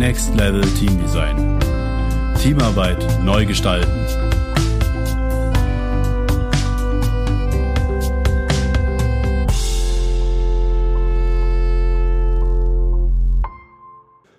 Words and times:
Next 0.00 0.34
Level 0.34 0.62
Team 0.78 0.98
Design. 0.98 1.60
Teamarbeit 2.40 3.22
neu 3.22 3.44
gestalten. 3.44 3.92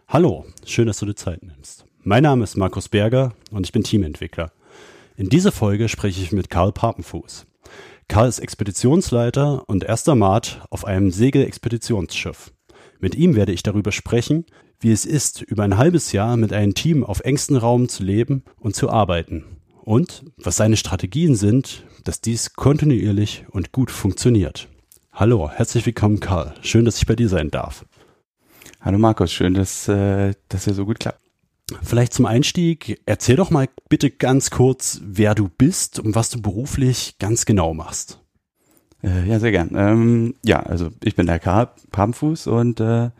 Hallo, 0.07 0.45
schön, 0.66 0.88
dass 0.88 0.97
du 0.97 1.05
dir 1.05 1.13
Zeit 1.13 1.43
nimmst. 1.43 1.86
Mein 2.02 2.23
Name 2.23 2.43
ist 2.43 2.57
Markus 2.57 2.89
Berger 2.89 3.34
und 3.52 3.68
ich 3.68 3.71
bin 3.71 3.84
Teamentwickler. 3.84 4.52
In 5.16 5.30
dieser 5.30 5.52
Folge 5.52 5.89
spreche 5.89 6.23
ich 6.23 6.32
mit 6.32 6.50
Karl 6.50 6.71
Papenfuß. 6.71 7.46
Karl 8.07 8.28
ist 8.28 8.39
Expeditionsleiter 8.39 9.70
und 9.70 9.84
erster 9.84 10.16
Mat 10.16 10.66
auf 10.71 10.86
einem 10.86 11.12
Segelexpeditionsschiff. 11.12 12.52
Mit 12.99 13.13
ihm 13.13 13.35
werde 13.35 13.52
ich 13.52 13.62
darüber 13.62 13.91
sprechen, 13.91 14.45
wie 14.81 14.91
es 14.91 15.05
ist, 15.05 15.41
über 15.41 15.63
ein 15.63 15.77
halbes 15.77 16.12
Jahr 16.12 16.38
mit 16.38 16.52
einem 16.52 16.73
Team 16.73 17.03
auf 17.03 17.21
engstem 17.21 17.58
Raum 17.58 17.88
zu 17.88 18.03
leben 18.03 18.44
und 18.59 18.76
zu 18.76 18.90
arbeiten. 18.90 19.44
Und 19.84 20.23
was 20.38 20.57
seine 20.57 20.76
Strategien 20.77 21.35
sind, 21.35 21.84
dass 22.04 22.20
dies 22.20 22.54
kontinuierlich 22.54 23.45
und 23.52 23.71
gut 23.71 23.91
funktioniert. 23.91 24.67
Hallo, 25.13 25.49
herzlich 25.49 25.85
willkommen 25.85 26.20
Karl. 26.20 26.55
Schön, 26.62 26.85
dass 26.85 26.98
ich 26.98 27.05
bei 27.05 27.16
dir 27.16 27.30
sein 27.30 27.52
darf. 27.52 27.85
Hallo 28.80 28.98
Markus, 28.98 29.31
schön, 29.31 29.54
dass 29.54 29.88
äh, 29.88 30.34
das 30.49 30.63
hier 30.66 30.73
so 30.73 30.85
gut 30.85 30.99
klappt. 30.99 31.20
Vielleicht 31.84 32.13
zum 32.13 32.26
Einstieg, 32.26 33.02
erzähl 33.05 33.35
doch 33.35 33.52
mal 33.52 33.70
bitte 33.88 34.09
ganz 34.09 34.49
kurz, 34.49 34.99
wer 35.04 35.35
du 35.35 35.48
bist 35.48 35.99
und 35.99 36.16
was 36.16 36.29
du 36.29 36.41
beruflich 36.41 37.18
ganz 37.20 37.45
genau 37.45 37.73
machst. 37.76 38.20
Äh, 39.04 39.27
ja, 39.27 39.40
sehr 39.40 39.52
gern. 39.52 39.71
Ähm, 39.76 40.35
ja, 40.43 40.62
also 40.62 40.90
ich 41.04 41.16
bin 41.16 41.27
der 41.27 41.40
Karl 41.40 41.70
Papenfuß 41.91 42.48
und 42.48 42.79
äh, 42.79 43.12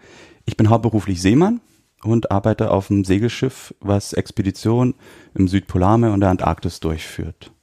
ich 0.52 0.58
bin 0.58 0.70
hauptberuflich 0.70 1.22
Seemann 1.22 1.62
und 2.04 2.30
arbeite 2.30 2.72
auf 2.72 2.92
einem 2.92 3.06
Segelschiff, 3.06 3.74
was 3.80 4.12
Expeditionen 4.12 4.96
im 5.34 5.48
Südpolarmeer 5.48 6.12
und 6.12 6.20
der 6.20 6.30
Antarktis 6.30 6.82
durchführt. 6.82 7.54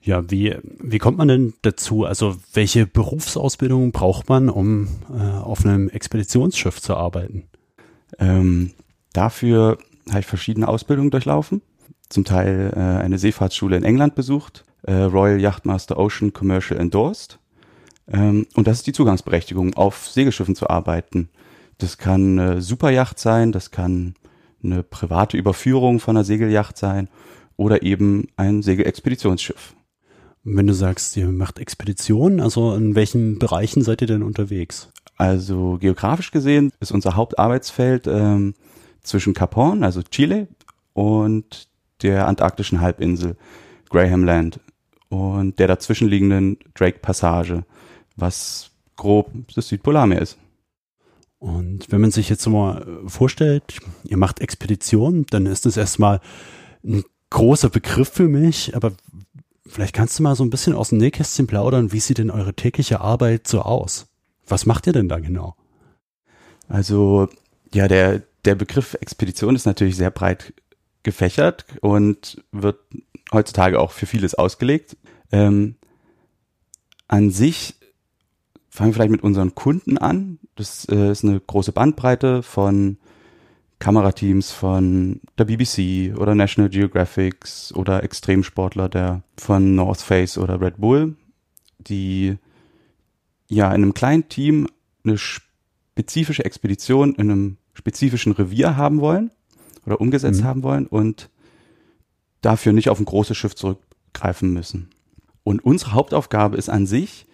Ja, 0.00 0.30
wie, 0.30 0.56
wie 0.78 0.96
kommt 0.96 1.18
man 1.18 1.28
denn 1.28 1.52
dazu? 1.60 2.06
Also 2.06 2.36
welche 2.54 2.86
Berufsausbildung 2.86 3.92
braucht 3.92 4.30
man, 4.30 4.48
um 4.48 4.88
äh, 5.14 5.20
auf 5.20 5.66
einem 5.66 5.90
Expeditionsschiff 5.90 6.80
zu 6.80 6.96
arbeiten? 6.96 7.44
Ähm, 8.18 8.70
dafür 9.12 9.76
habe 10.08 10.20
ich 10.20 10.26
verschiedene 10.26 10.66
Ausbildungen 10.66 11.10
durchlaufen. 11.10 11.60
Zum 12.08 12.24
Teil 12.24 12.72
äh, 12.74 12.80
eine 12.80 13.18
Seefahrtsschule 13.18 13.76
in 13.76 13.84
England 13.84 14.14
besucht, 14.14 14.64
äh, 14.84 14.94
Royal 14.94 15.38
Yachtmaster 15.38 15.98
Ocean 15.98 16.32
Commercial 16.32 16.80
Endorsed. 16.80 17.38
Ähm, 18.10 18.46
und 18.54 18.66
das 18.66 18.78
ist 18.78 18.86
die 18.86 18.94
Zugangsberechtigung, 18.94 19.74
auf 19.74 20.08
Segelschiffen 20.08 20.54
zu 20.54 20.70
arbeiten. 20.70 21.28
Das 21.80 21.96
kann 21.96 22.38
eine 22.38 22.60
Superjacht 22.60 23.18
sein, 23.18 23.52
das 23.52 23.70
kann 23.70 24.14
eine 24.62 24.82
private 24.82 25.38
Überführung 25.38 25.98
von 25.98 26.14
einer 26.14 26.24
Segelyacht 26.24 26.76
sein 26.76 27.08
oder 27.56 27.82
eben 27.82 28.28
ein 28.36 28.62
Segelexpeditionsschiff. 28.62 29.74
Wenn 30.44 30.66
du 30.66 30.74
sagst, 30.74 31.16
ihr 31.16 31.28
macht 31.28 31.58
Expeditionen, 31.58 32.40
also 32.40 32.74
in 32.74 32.94
welchen 32.94 33.38
Bereichen 33.38 33.82
seid 33.82 34.02
ihr 34.02 34.06
denn 34.06 34.22
unterwegs? 34.22 34.90
Also 35.16 35.78
geografisch 35.80 36.30
gesehen 36.30 36.70
ist 36.80 36.92
unser 36.92 37.16
Hauptarbeitsfeld 37.16 38.06
ähm, 38.06 38.54
zwischen 39.02 39.32
Cap 39.32 39.56
Horn, 39.56 39.82
also 39.82 40.02
Chile, 40.02 40.48
und 40.92 41.68
der 42.02 42.28
antarktischen 42.28 42.80
Halbinsel 42.80 43.36
Graham 43.88 44.24
Land 44.24 44.60
und 45.08 45.58
der 45.58 45.66
dazwischenliegenden 45.66 46.58
Drake 46.74 46.98
Passage, 46.98 47.64
was 48.16 48.70
grob 48.96 49.30
das 49.54 49.68
Südpolarmeer 49.68 50.20
ist. 50.20 50.38
Und 51.40 51.90
wenn 51.90 52.00
man 52.00 52.12
sich 52.12 52.28
jetzt 52.28 52.46
mal 52.46 52.86
vorstellt, 53.06 53.80
ihr 54.04 54.16
macht 54.16 54.40
Expeditionen, 54.40 55.26
dann 55.30 55.46
ist 55.46 55.66
das 55.66 55.76
erstmal 55.76 56.20
ein 56.84 57.02
großer 57.30 57.70
Begriff 57.70 58.10
für 58.10 58.28
mich, 58.28 58.76
aber 58.76 58.92
Vielleicht 59.70 59.94
kannst 59.94 60.18
du 60.18 60.24
mal 60.24 60.34
so 60.34 60.42
ein 60.42 60.50
bisschen 60.50 60.74
aus 60.74 60.88
dem 60.88 60.98
Nähkästchen 60.98 61.46
plaudern, 61.46 61.92
wie 61.92 62.00
sieht 62.00 62.18
denn 62.18 62.32
eure 62.32 62.54
tägliche 62.54 63.00
Arbeit 63.00 63.46
so 63.46 63.62
aus? 63.62 64.08
Was 64.48 64.66
macht 64.66 64.88
ihr 64.88 64.92
denn 64.92 65.08
da 65.08 65.20
genau? 65.20 65.54
Also, 66.66 67.28
ja, 67.72 67.86
der, 67.86 68.24
der 68.44 68.56
Begriff 68.56 68.94
Expedition 68.94 69.54
ist 69.54 69.66
natürlich 69.66 69.94
sehr 69.94 70.10
breit 70.10 70.54
gefächert 71.04 71.66
und 71.82 72.42
wird 72.50 72.80
heutzutage 73.32 73.78
auch 73.78 73.92
für 73.92 74.06
vieles 74.06 74.34
ausgelegt. 74.34 74.96
Ähm, 75.30 75.76
an 77.06 77.30
sich 77.30 77.76
fangen 78.70 78.90
wir 78.90 78.94
vielleicht 78.94 79.12
mit 79.12 79.22
unseren 79.22 79.54
Kunden 79.54 79.98
an. 79.98 80.39
Das 80.56 80.86
äh, 80.88 81.10
ist 81.10 81.24
eine 81.24 81.40
große 81.40 81.72
Bandbreite 81.72 82.42
von 82.42 82.98
Kamerateams 83.80 84.52
von 84.52 85.20
der 85.38 85.46
BBC 85.46 86.16
oder 86.16 86.34
National 86.34 86.68
Geographics 86.68 87.72
oder 87.74 88.04
Extremsportler 88.04 88.88
der 88.88 89.22
von 89.38 89.74
North 89.74 90.02
Face 90.02 90.36
oder 90.36 90.60
Red 90.60 90.76
Bull, 90.76 91.16
die 91.78 92.36
ja 93.48 93.68
in 93.68 93.82
einem 93.82 93.94
kleinen 93.94 94.28
Team 94.28 94.68
eine 95.02 95.16
spezifische 95.16 96.44
Expedition 96.44 97.14
in 97.14 97.30
einem 97.30 97.56
spezifischen 97.72 98.32
Revier 98.32 98.76
haben 98.76 99.00
wollen 99.00 99.30
oder 99.86 100.00
umgesetzt 100.00 100.42
mhm. 100.42 100.44
haben 100.44 100.62
wollen 100.62 100.86
und 100.86 101.30
dafür 102.42 102.74
nicht 102.74 102.90
auf 102.90 102.98
ein 102.98 103.06
großes 103.06 103.36
Schiff 103.36 103.54
zurückgreifen 103.54 104.52
müssen. 104.52 104.90
Und 105.42 105.64
unsere 105.64 105.92
Hauptaufgabe 105.92 106.58
ist 106.58 106.68
an 106.68 106.86
sich 106.86 107.26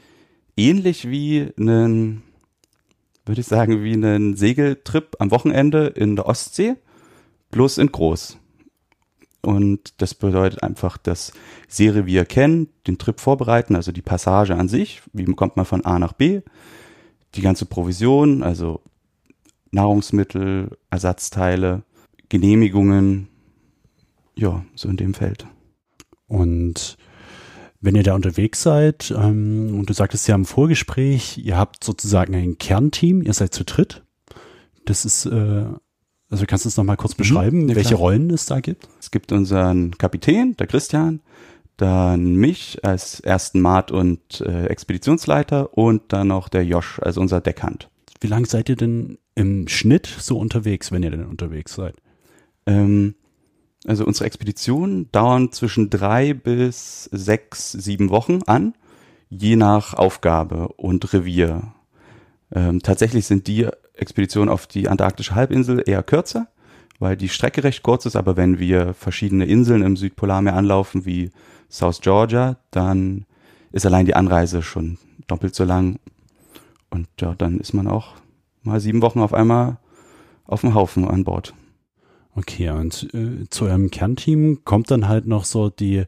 ähnlich 0.56 1.10
wie 1.10 1.52
ein 1.58 2.22
würde 3.26 3.40
ich 3.40 3.46
sagen, 3.46 3.82
wie 3.82 3.92
einen 3.92 4.36
Segeltrip 4.36 5.16
am 5.18 5.30
Wochenende 5.30 5.88
in 5.88 6.16
der 6.16 6.26
Ostsee, 6.26 6.76
bloß 7.50 7.78
in 7.78 7.92
groß. 7.92 8.38
Und 9.42 10.00
das 10.00 10.14
bedeutet 10.14 10.62
einfach 10.62 10.96
das 10.96 11.32
Seerevier 11.68 12.24
kennen, 12.24 12.68
den 12.86 12.98
Trip 12.98 13.20
vorbereiten, 13.20 13.76
also 13.76 13.92
die 13.92 14.02
Passage 14.02 14.56
an 14.56 14.68
sich, 14.68 15.02
wie 15.12 15.24
kommt 15.24 15.56
man 15.56 15.66
von 15.66 15.84
A 15.84 15.98
nach 15.98 16.12
B, 16.12 16.40
die 17.34 17.42
ganze 17.42 17.66
Provision, 17.66 18.42
also 18.42 18.80
Nahrungsmittel, 19.70 20.76
Ersatzteile, 20.90 21.82
Genehmigungen, 22.28 23.28
ja, 24.34 24.64
so 24.74 24.88
in 24.88 24.96
dem 24.96 25.14
Feld. 25.14 25.46
Und 26.26 26.96
wenn 27.80 27.94
ihr 27.94 28.02
da 28.02 28.14
unterwegs 28.14 28.62
seid, 28.62 29.12
ähm, 29.16 29.78
und 29.78 29.88
du 29.88 29.94
sagtest 29.94 30.26
ja 30.28 30.34
im 30.34 30.44
Vorgespräch, 30.44 31.38
ihr 31.38 31.56
habt 31.56 31.84
sozusagen 31.84 32.34
ein 32.34 32.58
Kernteam, 32.58 33.22
ihr 33.22 33.32
seid 33.32 33.54
zu 33.54 33.64
dritt. 33.64 34.02
Das 34.84 35.04
ist, 35.04 35.26
äh, 35.26 35.64
also 36.30 36.44
kannst 36.46 36.64
du 36.64 36.68
es 36.68 36.76
nochmal 36.76 36.96
kurz 36.96 37.14
mhm. 37.14 37.18
beschreiben, 37.18 37.68
ja, 37.68 37.76
welche 37.76 37.90
klar. 37.90 38.00
Rollen 38.00 38.30
es 38.30 38.46
da 38.46 38.60
gibt? 38.60 38.88
Es 39.00 39.10
gibt 39.10 39.32
unseren 39.32 39.96
Kapitän, 39.98 40.56
der 40.56 40.66
Christian, 40.66 41.20
dann 41.76 42.36
mich 42.36 42.84
als 42.84 43.20
ersten 43.20 43.60
Mat 43.60 43.90
und 43.90 44.40
äh, 44.40 44.66
Expeditionsleiter 44.66 45.76
und 45.76 46.02
dann 46.12 46.28
noch 46.28 46.48
der 46.48 46.64
Josh, 46.64 46.98
also 47.00 47.20
unser 47.20 47.40
Deckhand. 47.40 47.90
Wie 48.20 48.28
lange 48.28 48.46
seid 48.46 48.68
ihr 48.68 48.76
denn 48.76 49.18
im 49.34 49.68
Schnitt 49.68 50.06
so 50.06 50.38
unterwegs, 50.38 50.90
wenn 50.90 51.02
ihr 51.02 51.10
denn 51.10 51.26
unterwegs 51.26 51.74
seid? 51.74 51.96
Ähm, 52.66 53.14
also 53.86 54.04
unsere 54.04 54.26
Expeditionen 54.26 55.10
dauern 55.12 55.52
zwischen 55.52 55.90
drei 55.90 56.34
bis 56.34 57.04
sechs, 57.12 57.72
sieben 57.72 58.10
Wochen 58.10 58.40
an, 58.46 58.74
je 59.30 59.56
nach 59.56 59.94
Aufgabe 59.94 60.68
und 60.76 61.12
Revier. 61.12 61.72
Ähm, 62.52 62.80
tatsächlich 62.82 63.26
sind 63.26 63.46
die 63.46 63.68
Expeditionen 63.94 64.48
auf 64.48 64.66
die 64.66 64.88
antarktische 64.88 65.34
Halbinsel 65.34 65.82
eher 65.86 66.02
kürzer, 66.02 66.48
weil 66.98 67.16
die 67.16 67.28
Strecke 67.28 67.64
recht 67.64 67.82
kurz 67.82 68.06
ist, 68.06 68.16
aber 68.16 68.36
wenn 68.36 68.58
wir 68.58 68.94
verschiedene 68.94 69.46
Inseln 69.46 69.82
im 69.82 69.96
Südpolarmeer 69.96 70.54
anlaufen, 70.54 71.04
wie 71.04 71.30
South 71.70 72.00
Georgia, 72.00 72.56
dann 72.70 73.24
ist 73.72 73.86
allein 73.86 74.06
die 74.06 74.16
Anreise 74.16 74.62
schon 74.62 74.98
doppelt 75.26 75.54
so 75.54 75.64
lang. 75.64 75.98
Und 76.90 77.08
ja, 77.20 77.34
dann 77.34 77.58
ist 77.58 77.74
man 77.74 77.88
auch 77.88 78.14
mal 78.62 78.80
sieben 78.80 79.02
Wochen 79.02 79.20
auf 79.20 79.34
einmal 79.34 79.78
auf 80.44 80.62
dem 80.62 80.74
Haufen 80.74 81.06
an 81.06 81.24
Bord. 81.24 81.54
Okay, 82.36 82.68
und 82.70 83.08
äh, 83.14 83.48
zu 83.48 83.64
eurem 83.64 83.90
Kernteam 83.90 84.64
kommt 84.64 84.90
dann 84.90 85.08
halt 85.08 85.26
noch 85.26 85.44
so 85.44 85.70
die, 85.70 86.04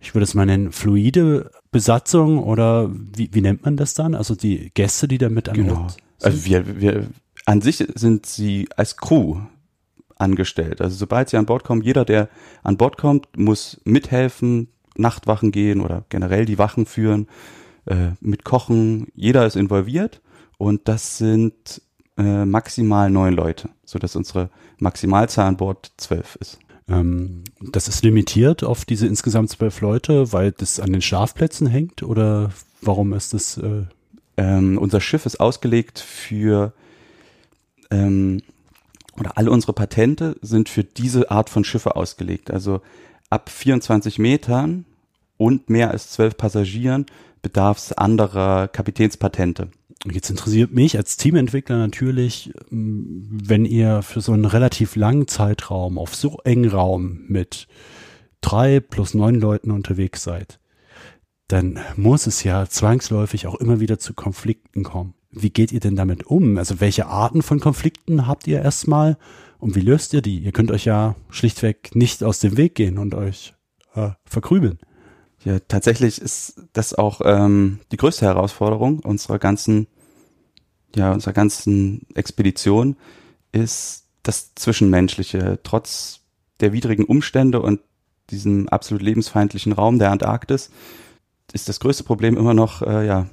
ich 0.00 0.14
würde 0.14 0.24
es 0.24 0.34
mal 0.34 0.46
nennen, 0.46 0.72
fluide 0.72 1.50
Besatzung 1.70 2.42
oder 2.42 2.90
wie, 2.90 3.28
wie 3.32 3.42
nennt 3.42 3.64
man 3.64 3.76
das 3.76 3.92
dann? 3.92 4.14
Also 4.14 4.34
die 4.34 4.70
Gäste, 4.72 5.06
die 5.06 5.18
da 5.18 5.28
mit 5.28 5.48
an 5.50 5.54
genau. 5.54 5.74
Bord 5.74 5.90
sind? 5.90 6.24
Also 6.24 6.44
wir, 6.46 6.80
wir, 6.80 7.06
an 7.44 7.60
sich 7.60 7.76
sind 7.94 8.24
sie 8.24 8.68
als 8.74 8.96
Crew 8.96 9.36
angestellt. 10.16 10.80
Also 10.80 10.96
sobald 10.96 11.28
sie 11.28 11.36
an 11.36 11.44
Bord 11.44 11.64
kommen, 11.64 11.82
jeder, 11.82 12.06
der 12.06 12.30
an 12.62 12.78
Bord 12.78 12.96
kommt, 12.96 13.36
muss 13.36 13.78
mithelfen, 13.84 14.68
Nachtwachen 14.96 15.52
gehen 15.52 15.82
oder 15.82 16.04
generell 16.08 16.46
die 16.46 16.56
Wachen 16.56 16.86
führen, 16.86 17.28
äh, 17.84 18.12
mit 18.20 18.44
kochen. 18.44 19.08
Jeder 19.14 19.46
ist 19.46 19.56
involviert 19.56 20.22
und 20.56 20.88
das 20.88 21.18
sind 21.18 21.82
äh, 22.16 22.44
maximal 22.44 23.10
neun 23.10 23.34
Leute, 23.34 23.70
sodass 23.84 24.16
unsere 24.16 24.50
Maximalzahl 24.78 25.46
an 25.46 25.56
Bord 25.56 25.92
zwölf 25.96 26.36
ist. 26.36 26.58
Ähm, 26.88 27.44
das 27.60 27.88
ist 27.88 28.04
limitiert 28.04 28.64
auf 28.64 28.84
diese 28.84 29.06
insgesamt 29.06 29.50
zwölf 29.50 29.80
Leute, 29.80 30.32
weil 30.32 30.52
das 30.52 30.80
an 30.80 30.92
den 30.92 31.02
Schlafplätzen 31.02 31.66
hängt 31.66 32.02
oder 32.02 32.50
warum 32.80 33.12
ist 33.12 33.34
das? 33.34 33.58
Äh 33.58 33.84
ähm, 34.36 34.78
unser 34.78 35.00
Schiff 35.00 35.26
ist 35.26 35.40
ausgelegt 35.40 35.98
für 35.98 36.72
ähm, 37.90 38.42
oder 39.18 39.38
alle 39.38 39.50
unsere 39.50 39.72
Patente 39.72 40.36
sind 40.42 40.68
für 40.68 40.84
diese 40.84 41.30
Art 41.30 41.48
von 41.48 41.64
Schiffe 41.64 41.96
ausgelegt. 41.96 42.50
Also 42.50 42.82
ab 43.30 43.48
24 43.48 44.18
Metern 44.18 44.84
und 45.38 45.70
mehr 45.70 45.90
als 45.90 46.10
zwölf 46.10 46.36
Passagieren 46.36 47.06
bedarf 47.40 47.78
es 47.78 47.92
anderer 47.92 48.68
Kapitänspatente. 48.68 49.68
Jetzt 50.04 50.30
interessiert 50.30 50.72
mich 50.72 50.96
als 50.96 51.16
Teamentwickler 51.16 51.78
natürlich, 51.78 52.52
wenn 52.70 53.64
ihr 53.64 54.02
für 54.02 54.20
so 54.20 54.32
einen 54.32 54.44
relativ 54.44 54.94
langen 54.94 55.26
Zeitraum 55.26 55.98
auf 55.98 56.14
so 56.14 56.38
engen 56.44 56.70
Raum 56.70 57.24
mit 57.28 57.66
drei 58.40 58.80
plus 58.80 59.14
neun 59.14 59.36
Leuten 59.36 59.70
unterwegs 59.70 60.22
seid, 60.22 60.60
dann 61.48 61.80
muss 61.96 62.26
es 62.26 62.44
ja 62.44 62.66
zwangsläufig 62.66 63.46
auch 63.46 63.54
immer 63.56 63.80
wieder 63.80 63.98
zu 63.98 64.14
Konflikten 64.14 64.84
kommen. 64.84 65.14
Wie 65.30 65.50
geht 65.50 65.72
ihr 65.72 65.80
denn 65.80 65.96
damit 65.96 66.26
um? 66.26 66.56
Also 66.58 66.80
welche 66.80 67.06
Arten 67.06 67.42
von 67.42 67.60
Konflikten 67.60 68.26
habt 68.26 68.46
ihr 68.46 68.62
erstmal 68.62 69.16
und 69.58 69.74
wie 69.74 69.80
löst 69.80 70.12
ihr 70.12 70.22
die? 70.22 70.38
Ihr 70.38 70.52
könnt 70.52 70.70
euch 70.70 70.84
ja 70.84 71.16
schlichtweg 71.30 71.94
nicht 71.94 72.22
aus 72.22 72.40
dem 72.40 72.56
Weg 72.56 72.74
gehen 72.74 72.98
und 72.98 73.14
euch 73.14 73.54
äh, 73.94 74.10
verkrümeln. 74.24 74.78
Ja, 75.44 75.60
tatsächlich 75.60 76.20
ist 76.20 76.60
das 76.72 76.94
auch 76.94 77.20
ähm, 77.24 77.80
die 77.92 77.96
größte 77.96 78.26
Herausforderung 78.26 79.00
unserer 79.00 79.38
ganzen, 79.38 79.86
ja, 80.94 81.12
unserer 81.12 81.34
ganzen 81.34 82.06
Expedition 82.14 82.96
ist 83.52 84.06
das 84.22 84.54
Zwischenmenschliche. 84.54 85.60
Trotz 85.62 86.20
der 86.60 86.72
widrigen 86.72 87.04
Umstände 87.04 87.60
und 87.60 87.80
diesem 88.30 88.68
absolut 88.68 89.02
lebensfeindlichen 89.02 89.72
Raum 89.72 89.98
der 89.98 90.10
Antarktis 90.10 90.70
ist 91.52 91.68
das 91.68 91.78
größte 91.78 92.02
Problem 92.02 92.36
immer 92.36 92.54
noch, 92.54 92.82
äh, 92.82 93.06
ja, 93.06 93.28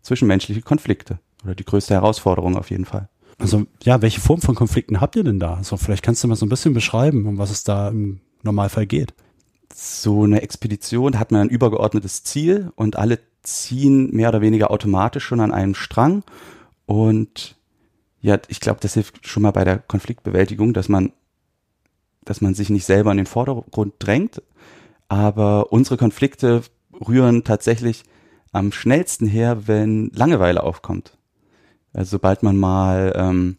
zwischenmenschliche 0.00 0.62
Konflikte. 0.62 1.18
Oder 1.44 1.54
die 1.54 1.64
größte 1.64 1.92
Herausforderung 1.92 2.56
auf 2.56 2.70
jeden 2.70 2.86
Fall. 2.86 3.08
Also, 3.36 3.66
ja, 3.82 4.00
welche 4.00 4.20
Form 4.20 4.40
von 4.40 4.54
Konflikten 4.54 5.00
habt 5.00 5.16
ihr 5.16 5.22
denn 5.22 5.38
da? 5.38 5.54
Also, 5.54 5.76
vielleicht 5.76 6.02
kannst 6.02 6.24
du 6.24 6.28
mal 6.28 6.34
so 6.34 6.46
ein 6.46 6.48
bisschen 6.48 6.72
beschreiben, 6.72 7.26
um 7.26 7.38
was 7.38 7.50
es 7.50 7.62
da 7.62 7.88
im 7.88 8.20
Normalfall 8.42 8.86
geht 8.86 9.14
so 9.72 10.24
eine 10.24 10.42
Expedition 10.42 11.18
hat 11.18 11.30
man 11.32 11.42
ein 11.42 11.48
übergeordnetes 11.48 12.24
Ziel 12.24 12.72
und 12.74 12.96
alle 12.96 13.18
ziehen 13.42 14.14
mehr 14.14 14.28
oder 14.28 14.40
weniger 14.40 14.70
automatisch 14.70 15.24
schon 15.24 15.40
an 15.40 15.52
einem 15.52 15.74
Strang. 15.74 16.22
Und 16.86 17.56
ja, 18.20 18.38
ich 18.48 18.60
glaube, 18.60 18.80
das 18.80 18.94
hilft 18.94 19.26
schon 19.26 19.42
mal 19.42 19.52
bei 19.52 19.64
der 19.64 19.78
Konfliktbewältigung, 19.78 20.72
dass 20.72 20.88
man, 20.88 21.12
dass 22.24 22.40
man 22.40 22.54
sich 22.54 22.70
nicht 22.70 22.84
selber 22.84 23.10
in 23.10 23.18
den 23.18 23.26
Vordergrund 23.26 23.94
drängt. 23.98 24.42
Aber 25.08 25.72
unsere 25.72 25.96
Konflikte 25.96 26.62
rühren 27.06 27.44
tatsächlich 27.44 28.04
am 28.52 28.72
schnellsten 28.72 29.26
her, 29.26 29.66
wenn 29.68 30.10
Langeweile 30.14 30.62
aufkommt. 30.62 31.16
Also 31.92 32.12
sobald 32.12 32.42
man 32.42 32.56
mal 32.56 33.12
ähm, 33.16 33.56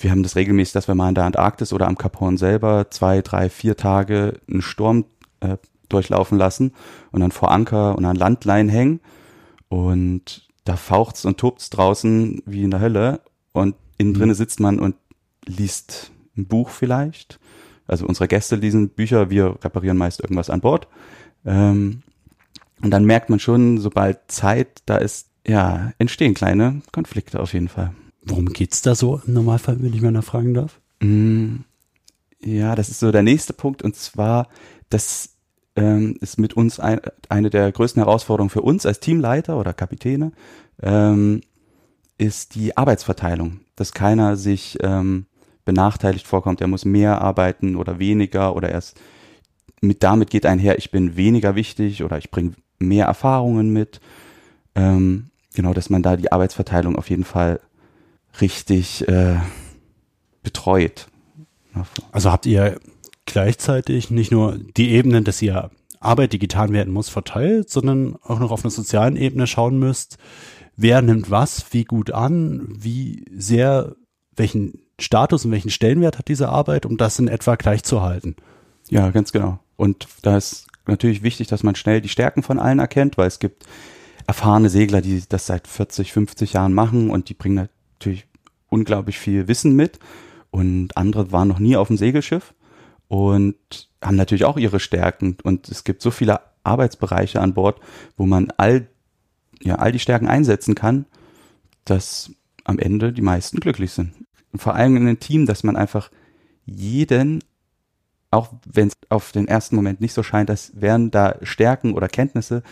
wir 0.00 0.10
haben 0.10 0.22
das 0.22 0.36
regelmäßig, 0.36 0.72
dass 0.72 0.88
wir 0.88 0.94
mal 0.94 1.08
in 1.08 1.14
der 1.14 1.24
Antarktis 1.24 1.72
oder 1.72 1.88
am 1.88 1.98
Cap 1.98 2.20
Horn 2.20 2.36
selber 2.36 2.90
zwei, 2.90 3.20
drei, 3.20 3.50
vier 3.50 3.76
Tage 3.76 4.40
einen 4.48 4.62
Sturm 4.62 5.06
äh, 5.40 5.56
durchlaufen 5.88 6.38
lassen 6.38 6.72
und 7.10 7.20
dann 7.20 7.32
vor 7.32 7.50
Anker 7.50 7.96
und 7.96 8.04
an 8.04 8.16
Landlein 8.16 8.68
hängen 8.68 9.00
und 9.68 10.48
da 10.64 10.76
faucht's 10.76 11.24
und 11.24 11.38
tobt's 11.38 11.70
draußen 11.70 12.42
wie 12.46 12.62
in 12.62 12.70
der 12.70 12.80
Hölle 12.80 13.20
und 13.52 13.74
innen 13.96 14.14
drinne 14.14 14.32
mhm. 14.32 14.36
sitzt 14.36 14.60
man 14.60 14.78
und 14.78 14.94
liest 15.46 16.12
ein 16.36 16.46
Buch 16.46 16.68
vielleicht. 16.68 17.40
Also 17.86 18.06
unsere 18.06 18.28
Gäste 18.28 18.56
lesen 18.56 18.90
Bücher, 18.90 19.30
wir 19.30 19.56
reparieren 19.62 19.96
meist 19.96 20.20
irgendwas 20.20 20.50
an 20.50 20.60
Bord. 20.60 20.86
Ähm, 21.44 22.02
und 22.82 22.90
dann 22.90 23.06
merkt 23.06 23.30
man 23.30 23.40
schon, 23.40 23.78
sobald 23.78 24.30
Zeit 24.30 24.82
da 24.86 24.98
ist, 24.98 25.30
ja, 25.46 25.92
entstehen 25.98 26.34
kleine 26.34 26.82
Konflikte 26.92 27.40
auf 27.40 27.54
jeden 27.54 27.68
Fall. 27.68 27.92
Worum 28.28 28.46
geht's 28.46 28.82
da 28.82 28.94
so 28.94 29.20
im 29.26 29.32
Normalfall, 29.32 29.80
wenn 29.80 29.94
ich 29.94 30.02
mal 30.02 30.12
nachfragen 30.12 30.54
darf? 30.54 30.80
Mm, 31.00 31.56
ja, 32.40 32.74
das 32.74 32.88
ist 32.88 33.00
so 33.00 33.10
der 33.10 33.22
nächste 33.22 33.52
Punkt 33.52 33.82
und 33.82 33.96
zwar, 33.96 34.48
das 34.90 35.30
ähm, 35.76 36.16
ist 36.20 36.38
mit 36.38 36.54
uns 36.54 36.78
ein, 36.78 37.00
eine 37.28 37.50
der 37.50 37.72
größten 37.72 38.02
Herausforderungen 38.02 38.50
für 38.50 38.62
uns 38.62 38.84
als 38.84 39.00
Teamleiter 39.00 39.58
oder 39.58 39.72
Kapitäne, 39.72 40.32
ähm, 40.82 41.40
ist 42.18 42.54
die 42.54 42.76
Arbeitsverteilung, 42.76 43.60
dass 43.76 43.92
keiner 43.92 44.36
sich 44.36 44.76
ähm, 44.82 45.26
benachteiligt 45.64 46.26
vorkommt, 46.26 46.60
er 46.60 46.66
muss 46.66 46.84
mehr 46.84 47.22
arbeiten 47.22 47.76
oder 47.76 47.98
weniger 47.98 48.54
oder 48.56 48.70
erst 48.70 49.00
mit 49.80 50.02
damit 50.02 50.30
geht 50.30 50.46
einher, 50.46 50.78
ich 50.78 50.90
bin 50.90 51.16
weniger 51.16 51.54
wichtig 51.54 52.02
oder 52.02 52.18
ich 52.18 52.30
bringe 52.30 52.52
mehr 52.78 53.06
Erfahrungen 53.06 53.72
mit. 53.72 54.00
Ähm, 54.74 55.30
genau, 55.54 55.72
dass 55.72 55.90
man 55.90 56.02
da 56.02 56.16
die 56.16 56.32
Arbeitsverteilung 56.32 56.96
auf 56.96 57.10
jeden 57.10 57.24
Fall 57.24 57.60
richtig 58.40 59.06
äh, 59.08 59.36
betreut. 60.42 61.08
Also 62.12 62.30
habt 62.32 62.46
ihr 62.46 62.80
gleichzeitig 63.26 64.10
nicht 64.10 64.32
nur 64.32 64.58
die 64.76 64.90
Ebene, 64.90 65.22
dass 65.22 65.42
ihr 65.42 65.70
Arbeit, 66.00 66.32
die 66.32 66.38
getan 66.38 66.72
werden 66.72 66.92
muss, 66.92 67.08
verteilt, 67.08 67.70
sondern 67.70 68.16
auch 68.22 68.38
noch 68.38 68.50
auf 68.50 68.64
einer 68.64 68.70
sozialen 68.70 69.16
Ebene 69.16 69.46
schauen 69.46 69.78
müsst, 69.78 70.16
wer 70.76 71.02
nimmt 71.02 71.30
was, 71.30 71.72
wie 71.72 71.84
gut 71.84 72.12
an, 72.12 72.68
wie 72.68 73.24
sehr, 73.36 73.96
welchen 74.34 74.80
Status 74.98 75.44
und 75.44 75.50
welchen 75.50 75.70
Stellenwert 75.70 76.18
hat 76.18 76.28
diese 76.28 76.48
Arbeit, 76.48 76.86
um 76.86 76.96
das 76.96 77.18
in 77.18 77.28
etwa 77.28 77.56
gleich 77.56 77.82
zu 77.82 78.02
halten. 78.02 78.36
Ja, 78.88 79.10
ganz 79.10 79.32
genau. 79.32 79.58
Und 79.76 80.08
da 80.22 80.36
ist 80.36 80.66
natürlich 80.86 81.22
wichtig, 81.22 81.48
dass 81.48 81.62
man 81.62 81.74
schnell 81.74 82.00
die 82.00 82.08
Stärken 82.08 82.42
von 82.42 82.58
allen 82.58 82.78
erkennt, 82.78 83.18
weil 83.18 83.26
es 83.26 83.38
gibt 83.38 83.66
erfahrene 84.26 84.70
Segler, 84.70 85.00
die 85.00 85.22
das 85.28 85.46
seit 85.46 85.66
40, 85.66 86.12
50 86.12 86.52
Jahren 86.54 86.72
machen 86.72 87.10
und 87.10 87.28
die 87.28 87.34
bringen 87.34 87.68
natürlich 87.98 88.27
unglaublich 88.68 89.18
viel 89.18 89.48
Wissen 89.48 89.74
mit 89.74 89.98
und 90.50 90.96
andere 90.96 91.32
waren 91.32 91.48
noch 91.48 91.58
nie 91.58 91.76
auf 91.76 91.88
dem 91.88 91.96
Segelschiff 91.96 92.54
und 93.08 93.56
haben 94.02 94.16
natürlich 94.16 94.44
auch 94.44 94.56
ihre 94.56 94.80
Stärken 94.80 95.36
und 95.42 95.68
es 95.68 95.84
gibt 95.84 96.02
so 96.02 96.10
viele 96.10 96.40
Arbeitsbereiche 96.62 97.40
an 97.40 97.54
Bord, 97.54 97.80
wo 98.16 98.26
man 98.26 98.52
all 98.56 98.88
ja 99.60 99.76
all 99.76 99.92
die 99.92 99.98
Stärken 99.98 100.28
einsetzen 100.28 100.74
kann, 100.74 101.06
dass 101.84 102.30
am 102.64 102.78
Ende 102.78 103.12
die 103.12 103.22
meisten 103.22 103.60
glücklich 103.60 103.92
sind. 103.92 104.12
Vor 104.54 104.74
allem 104.74 104.96
in 104.96 105.02
einem 105.02 105.20
Team, 105.20 105.46
dass 105.46 105.64
man 105.64 105.76
einfach 105.76 106.10
jeden 106.64 107.40
auch 108.30 108.52
wenn 108.66 108.88
es 108.88 108.96
auf 109.08 109.32
den 109.32 109.48
ersten 109.48 109.76
Moment 109.76 110.00
nicht 110.00 110.12
so 110.12 110.22
scheint, 110.22 110.48
dass 110.48 110.80
werden 110.80 111.10
da 111.10 111.36
Stärken 111.42 111.94
oder 111.94 112.08
Kenntnisse 112.08 112.62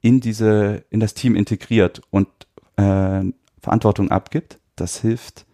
in 0.00 0.20
diese 0.20 0.84
in 0.90 1.00
das 1.00 1.14
Team 1.14 1.34
integriert 1.34 2.02
und 2.10 2.28
äh, 2.76 3.24
Verantwortung 3.60 4.10
abgibt. 4.10 4.58
Das 4.76 4.98
hilft 4.98 5.46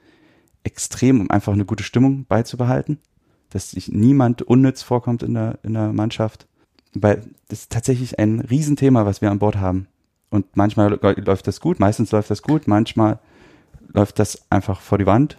extrem, 0.65 1.21
um 1.21 1.31
einfach 1.31 1.53
eine 1.53 1.65
gute 1.65 1.83
Stimmung 1.83 2.25
beizubehalten, 2.27 2.99
dass 3.51 3.71
sich 3.71 3.89
niemand 3.89 4.43
unnütz 4.43 4.83
vorkommt 4.83 5.23
in 5.23 5.35
der, 5.35 5.59
in 5.63 5.75
der 5.75 5.93
Mannschaft. 5.93 6.47
Weil 6.95 7.23
das 7.49 7.61
ist 7.61 7.73
tatsächlich 7.73 8.19
ein 8.19 8.41
Riesenthema, 8.41 9.07
was 9.07 9.21
wir 9.21 9.31
an 9.31 9.39
Bord 9.39 9.57
haben. 9.57 9.87
Und 10.31 10.57
manchmal 10.57 10.99
läuft 11.01 11.47
das 11.47 11.61
gut, 11.61 11.81
meistens 11.81 12.13
läuft 12.13 12.31
das 12.31 12.43
gut, 12.43 12.67
manchmal 12.69 13.19
läuft 13.89 14.19
das 14.19 14.51
einfach 14.51 14.81
vor 14.81 14.99
die 14.99 15.07
Wand, 15.07 15.39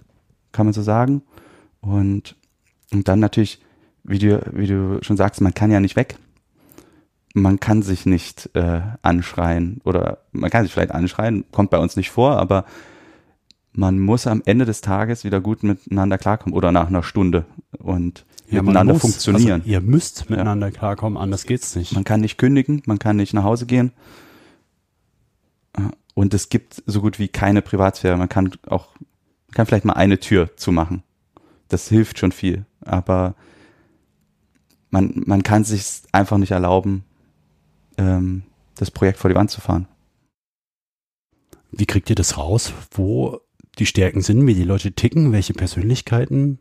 kann 0.51 0.65
man 0.65 0.73
so 0.73 0.81
sagen. 0.81 1.21
Und, 1.81 2.35
und 2.91 3.07
dann 3.07 3.19
natürlich, 3.19 3.61
wie 4.03 4.17
du, 4.17 4.41
wie 4.53 4.67
du 4.67 4.99
schon 5.01 5.17
sagst, 5.17 5.41
man 5.41 5.53
kann 5.53 5.71
ja 5.71 5.79
nicht 5.79 5.95
weg 5.95 6.17
man 7.33 7.59
kann 7.59 7.81
sich 7.81 8.05
nicht 8.05 8.49
äh, 8.53 8.81
anschreien 9.01 9.81
oder 9.83 10.19
man 10.31 10.49
kann 10.49 10.63
sich 10.63 10.73
vielleicht 10.73 10.91
anschreien, 10.91 11.45
kommt 11.51 11.69
bei 11.69 11.77
uns 11.77 11.95
nicht 11.95 12.09
vor, 12.09 12.37
aber 12.37 12.65
man 13.79 13.97
muss 13.97 14.27
am 14.27 14.43
Ende 14.45 14.65
des 14.65 14.81
Tages 14.81 15.23
wieder 15.23 15.39
gut 15.39 15.63
miteinander 15.63 16.17
klarkommen 16.17 16.53
oder 16.53 16.71
nach 16.73 16.87
einer 16.87 17.01
Stunde 17.01 17.45
und 17.77 18.25
ja, 18.49 18.61
miteinander 18.61 18.93
muss, 18.93 19.01
funktionieren. 19.01 19.61
Also 19.61 19.71
ihr 19.71 19.79
müsst 19.79 20.29
miteinander 20.29 20.67
ja. 20.67 20.71
klarkommen, 20.71 21.17
anders 21.17 21.45
geht's 21.45 21.75
nicht. 21.75 21.93
Man 21.93 22.03
kann 22.03 22.19
nicht 22.19 22.37
kündigen, 22.37 22.83
man 22.85 22.99
kann 22.99 23.15
nicht 23.15 23.33
nach 23.33 23.43
Hause 23.43 23.65
gehen. 23.65 23.93
Und 26.13 26.33
es 26.33 26.49
gibt 26.49 26.83
so 26.85 26.99
gut 26.99 27.19
wie 27.19 27.29
keine 27.29 27.61
Privatsphäre. 27.61 28.17
Man 28.17 28.27
kann 28.27 28.51
auch, 28.67 28.89
man 28.99 29.53
kann 29.53 29.65
vielleicht 29.65 29.85
mal 29.85 29.93
eine 29.93 30.19
Tür 30.19 30.57
zumachen. 30.57 31.03
Das 31.69 31.87
hilft 31.87 32.19
schon 32.19 32.33
viel. 32.33 32.65
Aber 32.81 33.35
man, 34.89 35.23
man 35.25 35.41
kann 35.41 35.63
sich 35.63 36.01
einfach 36.11 36.37
nicht 36.37 36.51
erlauben, 36.51 37.05
ähm, 37.97 38.43
das 38.75 38.91
Projekt 38.91 39.19
vor 39.19 39.29
die 39.29 39.35
Wand 39.35 39.51
zu 39.51 39.61
fahren. 39.61 39.87
Wie 41.71 41.85
kriegt 41.85 42.09
ihr 42.09 42.15
das 42.15 42.37
raus, 42.37 42.73
wo 42.91 43.39
die 43.79 43.85
Stärken 43.85 44.21
sind, 44.21 44.45
wie 44.45 44.55
die 44.55 44.63
Leute 44.63 44.91
ticken, 44.91 45.31
welche 45.31 45.53
Persönlichkeiten 45.53 46.59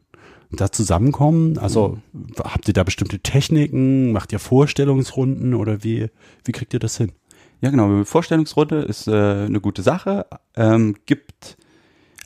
da 0.51 0.73
zusammenkommen? 0.73 1.59
Also 1.59 1.99
habt 2.39 2.69
ihr 2.69 2.75
da 2.75 2.85
bestimmte 2.85 3.21
Techniken, 3.21 4.13
macht 4.13 4.33
ihr 4.33 4.39
Vorstellungsrunden 4.39 5.55
oder 5.55 5.83
wie, 5.85 6.09
wie 6.45 6.53
kriegt 6.53 6.73
ihr 6.75 6.81
das 6.81 6.97
hin? 6.97 7.13
Ja, 7.61 7.71
genau. 7.71 8.05
Vorstellungsrunde 8.05 8.83
ist 8.83 9.09
äh, 9.09 9.13
eine 9.13 9.61
gute 9.61 9.83
Sache, 9.83 10.27
ähm, 10.57 10.95
gibt 11.07 11.57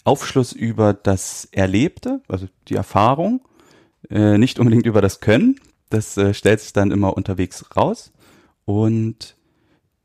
Aufschluss 0.04 0.52
über 0.52 0.92
das 0.92 1.48
Erlebte, 1.52 2.20
also 2.28 2.48
die 2.68 2.74
Erfahrung, 2.74 3.40
äh, 4.10 4.36
nicht 4.36 4.58
unbedingt 4.58 4.84
über 4.84 5.00
das 5.00 5.20
Können. 5.20 5.56
Das 5.90 6.16
äh, 6.16 6.34
stellt 6.34 6.60
sich 6.60 6.72
dann 6.72 6.90
immer 6.90 7.16
unterwegs 7.16 7.64
raus. 7.76 8.12
Und 8.64 9.36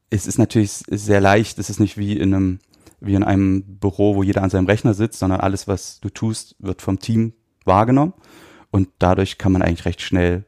es 0.10 0.28
ist 0.28 0.38
natürlich 0.38 0.72
sehr 0.72 1.20
leicht, 1.20 1.60
es 1.60 1.70
ist 1.70 1.80
nicht 1.80 1.98
wie 1.98 2.18
in 2.18 2.34
einem 2.34 2.60
wie 3.00 3.14
in 3.14 3.24
einem 3.24 3.64
Büro, 3.80 4.16
wo 4.16 4.24
jeder 4.24 4.44
an 4.44 4.50
seinem 4.50 4.66
Rechner 4.66 4.94
sitzt, 4.94 5.20
sondern 5.20 5.40
alles, 5.40 5.68
was 5.68 6.00
du 6.00 6.10
tust, 6.10 6.56
wird 6.60 6.82
vom 6.82 7.00
Team 7.00 7.34
wahrgenommen. 7.66 8.14
Und 8.72 8.90
dadurch 9.00 9.38
kann 9.38 9.52
man 9.52 9.62
eigentlich 9.62 9.86
recht 9.86 10.02
schnell 10.02 10.46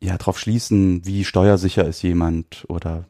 ja 0.00 0.16
drauf 0.16 0.38
schließen, 0.38 1.04
wie 1.04 1.24
steuersicher 1.24 1.84
ist 1.86 2.02
jemand 2.02 2.64
oder 2.68 3.06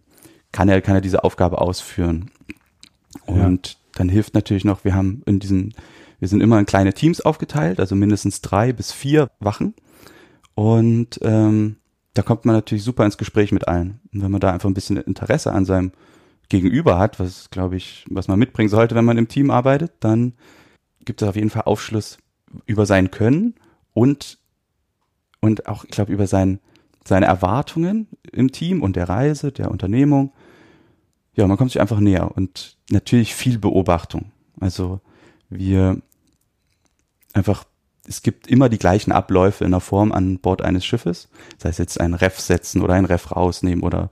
kann 0.53 0.69
er, 0.69 0.81
kann 0.81 0.95
er 0.95 1.01
diese 1.01 1.25
Aufgabe 1.25 1.61
ausführen. 1.61 2.31
Und 3.27 3.69
ja. 3.69 3.75
dann 3.95 4.09
hilft 4.09 4.35
natürlich 4.35 4.65
noch, 4.65 4.85
wir 4.85 4.95
haben 4.95 5.23
in 5.27 5.39
diesen, 5.39 5.75
wir 6.19 6.29
sind 6.29 6.41
immer 6.41 6.59
in 6.59 6.67
kleine 6.67 6.95
Teams 6.95 7.21
aufgeteilt, 7.21 7.81
also 7.81 7.95
mindestens 7.95 8.41
drei 8.41 8.73
bis 8.73 8.93
vier 8.93 9.31
Wachen. 9.41 9.75
Und 10.55 11.21
ähm, 11.23 11.77
da 12.15 12.23
kommt 12.23 12.45
man 12.45 12.57
natürlich 12.57 12.85
super 12.85 13.05
ins 13.05 13.19
Gespräch 13.19 13.53
mit 13.53 13.69
allen. 13.69 14.01
Und 14.13 14.23
wenn 14.23 14.31
man 14.31 14.41
da 14.41 14.53
einfach 14.53 14.69
ein 14.69 14.75
bisschen 14.75 14.97
Interesse 14.97 15.53
an 15.53 15.65
seinem 15.65 15.93
Gegenüber 16.49 16.99
hat, 16.99 17.21
was 17.21 17.51
glaube 17.51 17.77
ich, 17.77 18.05
was 18.09 18.29
man 18.29 18.39
mitbringen 18.39 18.71
sollte, 18.71 18.95
wenn 18.95 19.05
man 19.05 19.19
im 19.19 19.29
Team 19.29 19.51
arbeitet, 19.51 19.93
dann 20.01 20.35
gibt 21.05 21.23
es 21.23 21.29
auf 21.29 21.37
jeden 21.37 21.51
Fall 21.51 21.63
Aufschluss 21.63 22.19
über 22.67 22.87
sein 22.87 23.11
Können 23.11 23.55
und 23.93 24.39
und 25.41 25.67
auch, 25.69 25.85
ich 25.85 25.91
glaube, 25.91 26.13
über 26.13 26.27
sein, 26.27 26.59
seine 27.05 27.27
Erwartungen 27.27 28.09
im 28.33 28.51
Team 28.51 28.83
und 28.83 28.97
der 28.97 29.09
Reise, 29.09 29.53
der 29.53 29.71
Unternehmung. 29.71 30.33
Ja, 31.35 31.47
man 31.47 31.57
kommt 31.57 31.71
sich 31.71 31.81
einfach 31.81 32.01
näher 32.01 32.37
und 32.37 32.77
natürlich 32.91 33.37
viel 33.37 33.59
Beobachtung. 33.59 34.33
Also 34.59 35.01
wir 35.49 36.03
einfach 37.35 37.65
es 38.09 38.23
gibt 38.23 38.47
immer 38.47 38.71
die 38.71 38.79
gleichen 38.79 39.13
Abläufe 39.13 39.65
in 39.65 39.71
der 39.71 39.81
Form 39.81 40.13
an 40.13 40.39
Bord 40.39 40.63
eines 40.63 40.85
Schiffes. 40.85 41.29
Sei 41.59 41.69
es 41.69 41.79
jetzt 41.79 42.01
ein 42.01 42.15
Ref 42.15 42.41
setzen 42.41 42.81
oder 42.81 42.95
ein 42.95 43.05
Ref 43.05 43.37
rausnehmen 43.37 43.85
oder 43.85 44.11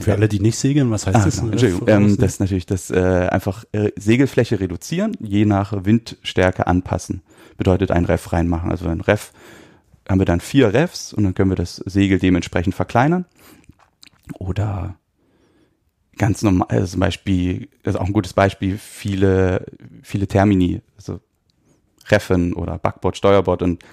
für 0.00 0.12
alle, 0.12 0.28
die 0.28 0.40
nicht 0.40 0.58
segeln, 0.58 0.90
was 0.90 1.06
heißt 1.06 1.16
ah, 1.16 1.24
das? 1.24 1.38
Entschuldigung, 1.38 1.88
ähm, 1.88 2.16
das 2.16 2.34
ist 2.34 2.40
natürlich 2.40 2.66
das 2.66 2.90
äh, 2.90 3.28
einfach 3.30 3.64
äh, 3.72 3.92
Segelfläche 3.96 4.60
reduzieren, 4.60 5.16
je 5.20 5.44
nach 5.44 5.84
Windstärke 5.84 6.66
anpassen. 6.66 7.22
Bedeutet 7.56 7.90
ein 7.90 8.04
Ref 8.04 8.32
reinmachen. 8.32 8.70
Also 8.70 8.88
ein 8.88 9.00
Ref 9.00 9.32
haben 10.08 10.20
wir 10.20 10.24
dann 10.24 10.40
vier 10.40 10.72
Refs 10.72 11.12
und 11.12 11.24
dann 11.24 11.34
können 11.34 11.50
wir 11.50 11.56
das 11.56 11.76
Segel 11.76 12.18
dementsprechend 12.18 12.74
verkleinern. 12.74 13.26
Oder 14.38 14.96
ganz 16.16 16.42
normal, 16.42 16.68
also 16.70 16.86
zum 16.86 17.00
Beispiel, 17.00 17.68
das 17.82 17.94
ist 17.94 18.00
auch 18.00 18.06
ein 18.06 18.12
gutes 18.12 18.32
Beispiel, 18.32 18.78
viele, 18.78 19.66
viele 20.02 20.26
Termini, 20.26 20.80
also 20.96 21.20
Reffen 22.08 22.52
oder 22.54 22.78
Backbord, 22.78 23.16
Steuerbord 23.16 23.62
und 23.62 23.84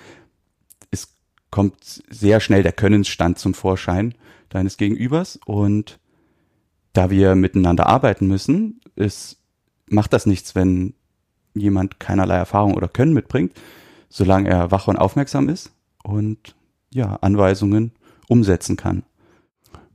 kommt 1.51 2.03
sehr 2.09 2.39
schnell 2.39 2.63
der 2.63 2.71
Könnensstand 2.71 3.39
zum 3.39 3.53
Vorschein 3.53 4.13
deines 4.49 4.77
Gegenübers 4.77 5.39
und 5.45 5.99
da 6.93 7.09
wir 7.09 7.35
miteinander 7.35 7.87
arbeiten 7.87 8.27
müssen, 8.27 8.81
ist, 8.95 9.37
macht 9.87 10.13
das 10.13 10.25
nichts, 10.25 10.55
wenn 10.55 10.93
jemand 11.53 11.99
keinerlei 11.99 12.35
Erfahrung 12.35 12.75
oder 12.75 12.87
Können 12.87 13.13
mitbringt, 13.13 13.53
solange 14.09 14.49
er 14.49 14.71
wach 14.71 14.87
und 14.87 14.97
aufmerksam 14.97 15.49
ist 15.49 15.71
und 16.03 16.55
ja, 16.91 17.15
Anweisungen 17.21 17.91
umsetzen 18.27 18.75
kann. 18.75 19.03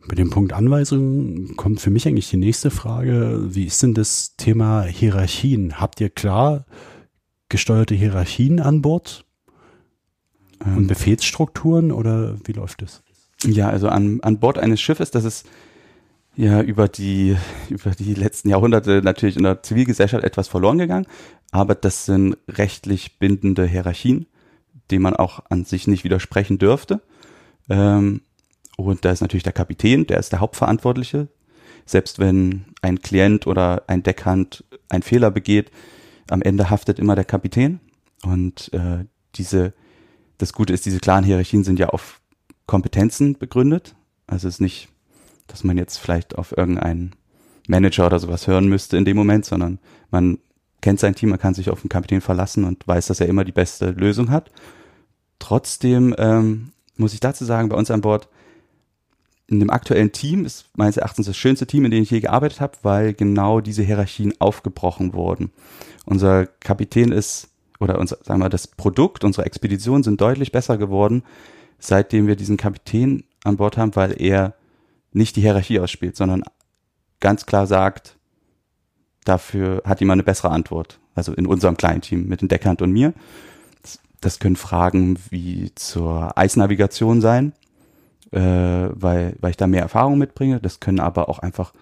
Bei 0.06 0.14
dem 0.14 0.30
Punkt 0.30 0.52
Anweisungen 0.52 1.56
kommt 1.56 1.80
für 1.80 1.90
mich 1.90 2.06
eigentlich 2.06 2.28
die 2.28 2.36
nächste 2.36 2.70
Frage. 2.70 3.40
Wie 3.54 3.64
ist 3.64 3.82
denn 3.82 3.94
das 3.94 4.36
Thema 4.36 4.82
Hierarchien? 4.82 5.80
Habt 5.80 6.00
ihr 6.00 6.10
klar 6.10 6.66
gesteuerte 7.48 7.94
Hierarchien 7.94 8.60
an 8.60 8.82
Bord 8.82 9.24
und 10.60 10.76
ähm. 10.76 10.86
Befehlsstrukturen 10.86 11.92
oder 11.92 12.36
wie 12.44 12.52
läuft 12.52 12.82
das? 12.82 13.02
Ja, 13.44 13.68
also 13.68 13.88
an, 13.88 14.20
an 14.22 14.38
Bord 14.38 14.58
eines 14.58 14.80
Schiffes, 14.80 15.10
das 15.10 15.24
ist 15.24 15.46
ja 16.36 16.62
über 16.62 16.88
die, 16.88 17.36
über 17.68 17.90
die 17.90 18.14
letzten 18.14 18.48
Jahrhunderte 18.48 19.02
natürlich 19.02 19.36
in 19.36 19.42
der 19.42 19.62
Zivilgesellschaft 19.62 20.24
etwas 20.24 20.48
verloren 20.48 20.78
gegangen, 20.78 21.06
aber 21.50 21.74
das 21.74 22.06
sind 22.06 22.36
rechtlich 22.48 23.18
bindende 23.18 23.66
Hierarchien, 23.66 24.26
denen 24.90 25.02
man 25.02 25.16
auch 25.16 25.40
an 25.48 25.64
sich 25.64 25.86
nicht 25.86 26.04
widersprechen 26.04 26.58
dürfte. 26.58 27.00
Ähm, 27.68 28.22
und 28.76 29.04
da 29.04 29.12
ist 29.12 29.20
natürlich 29.20 29.44
der 29.44 29.52
Kapitän, 29.52 30.06
der 30.06 30.18
ist 30.18 30.32
der 30.32 30.40
Hauptverantwortliche. 30.40 31.28
Selbst 31.86 32.18
wenn 32.18 32.64
ein 32.82 33.00
Klient 33.00 33.46
oder 33.46 33.84
ein 33.86 34.02
Deckhand 34.02 34.64
einen 34.88 35.02
Fehler 35.02 35.30
begeht, 35.30 35.70
am 36.28 36.42
Ende 36.42 36.70
haftet 36.70 36.98
immer 36.98 37.14
der 37.14 37.24
Kapitän. 37.24 37.80
Und 38.24 38.72
äh, 38.72 39.04
diese, 39.36 39.74
das 40.38 40.52
Gute 40.52 40.72
ist, 40.72 40.86
diese 40.86 41.00
klaren 41.00 41.24
Hierarchien 41.24 41.64
sind 41.64 41.78
ja 41.78 41.88
auf 41.88 42.20
Kompetenzen 42.66 43.38
begründet. 43.38 43.94
Also 44.26 44.48
es 44.48 44.54
ist 44.54 44.60
nicht, 44.60 44.88
dass 45.46 45.64
man 45.64 45.76
jetzt 45.76 45.98
vielleicht 45.98 46.36
auf 46.36 46.56
irgendeinen 46.56 47.14
Manager 47.68 48.06
oder 48.06 48.18
sowas 48.18 48.46
hören 48.46 48.68
müsste 48.68 48.96
in 48.96 49.04
dem 49.04 49.16
Moment, 49.16 49.44
sondern 49.44 49.78
man 50.10 50.38
kennt 50.80 51.00
sein 51.00 51.14
Team, 51.14 51.30
man 51.30 51.38
kann 51.38 51.54
sich 51.54 51.70
auf 51.70 51.80
den 51.80 51.88
Kapitän 51.88 52.20
verlassen 52.20 52.64
und 52.64 52.86
weiß, 52.86 53.06
dass 53.06 53.20
er 53.20 53.28
immer 53.28 53.44
die 53.44 53.52
beste 53.52 53.90
Lösung 53.90 54.30
hat. 54.30 54.50
Trotzdem 55.38 56.14
ähm, 56.18 56.72
muss 56.96 57.14
ich 57.14 57.20
dazu 57.20 57.44
sagen, 57.44 57.68
bei 57.68 57.76
uns 57.76 57.90
an 57.90 58.02
Bord, 58.02 58.28
in 59.46 59.60
dem 59.60 59.70
aktuellen 59.70 60.12
Team 60.12 60.44
ist 60.44 60.66
meines 60.76 60.96
Erachtens 60.96 61.26
das 61.26 61.36
schönste 61.36 61.66
Team, 61.66 61.84
in 61.84 61.90
dem 61.90 62.02
ich 62.02 62.10
je 62.10 62.20
gearbeitet 62.20 62.60
habe, 62.60 62.78
weil 62.82 63.12
genau 63.12 63.60
diese 63.60 63.82
Hierarchien 63.82 64.34
aufgebrochen 64.40 65.12
wurden. 65.12 65.52
Unser 66.06 66.46
Kapitän 66.46 67.12
ist, 67.12 67.48
oder 67.84 67.98
unser, 67.98 68.18
sagen 68.22 68.40
wir, 68.40 68.48
das 68.48 68.66
Produkt, 68.66 69.24
unsere 69.24 69.46
Expedition 69.46 70.02
sind 70.02 70.20
deutlich 70.20 70.52
besser 70.52 70.78
geworden, 70.78 71.22
seitdem 71.78 72.26
wir 72.26 72.36
diesen 72.36 72.56
Kapitän 72.56 73.24
an 73.44 73.56
Bord 73.56 73.76
haben, 73.76 73.94
weil 73.94 74.20
er 74.20 74.54
nicht 75.12 75.36
die 75.36 75.42
Hierarchie 75.42 75.80
ausspielt, 75.80 76.16
sondern 76.16 76.42
ganz 77.20 77.46
klar 77.46 77.66
sagt, 77.66 78.16
dafür 79.24 79.82
hat 79.84 80.00
jemand 80.00 80.16
eine 80.16 80.24
bessere 80.24 80.50
Antwort. 80.50 80.98
Also 81.14 81.32
in 81.32 81.46
unserem 81.46 81.76
kleinen 81.76 82.00
Team 82.00 82.26
mit 82.26 82.40
den 82.40 82.48
Deckhand 82.48 82.82
und 82.82 82.90
mir. 82.90 83.14
Das 84.20 84.38
können 84.38 84.56
Fragen 84.56 85.18
wie 85.30 85.70
zur 85.74 86.36
Eisnavigation 86.36 87.20
sein, 87.20 87.52
äh, 88.32 88.40
weil, 88.40 89.36
weil 89.40 89.50
ich 89.50 89.56
da 89.56 89.66
mehr 89.66 89.82
Erfahrung 89.82 90.18
mitbringe. 90.18 90.60
Das 90.60 90.80
können 90.80 91.00
aber 91.00 91.28
auch 91.28 91.38
einfach 91.38 91.72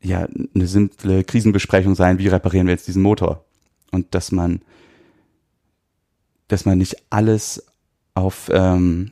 ja 0.00 0.26
eine 0.54 0.66
simple 0.66 1.24
Krisenbesprechung 1.24 1.94
sein, 1.94 2.18
wie 2.18 2.28
reparieren 2.28 2.66
wir 2.66 2.72
jetzt 2.72 2.88
diesen 2.88 3.02
Motor. 3.02 3.44
Und 3.90 4.14
dass 4.14 4.32
man, 4.32 4.62
dass 6.48 6.64
man 6.64 6.78
nicht 6.78 6.96
alles 7.10 7.64
auf 8.14 8.50
ähm, 8.52 9.10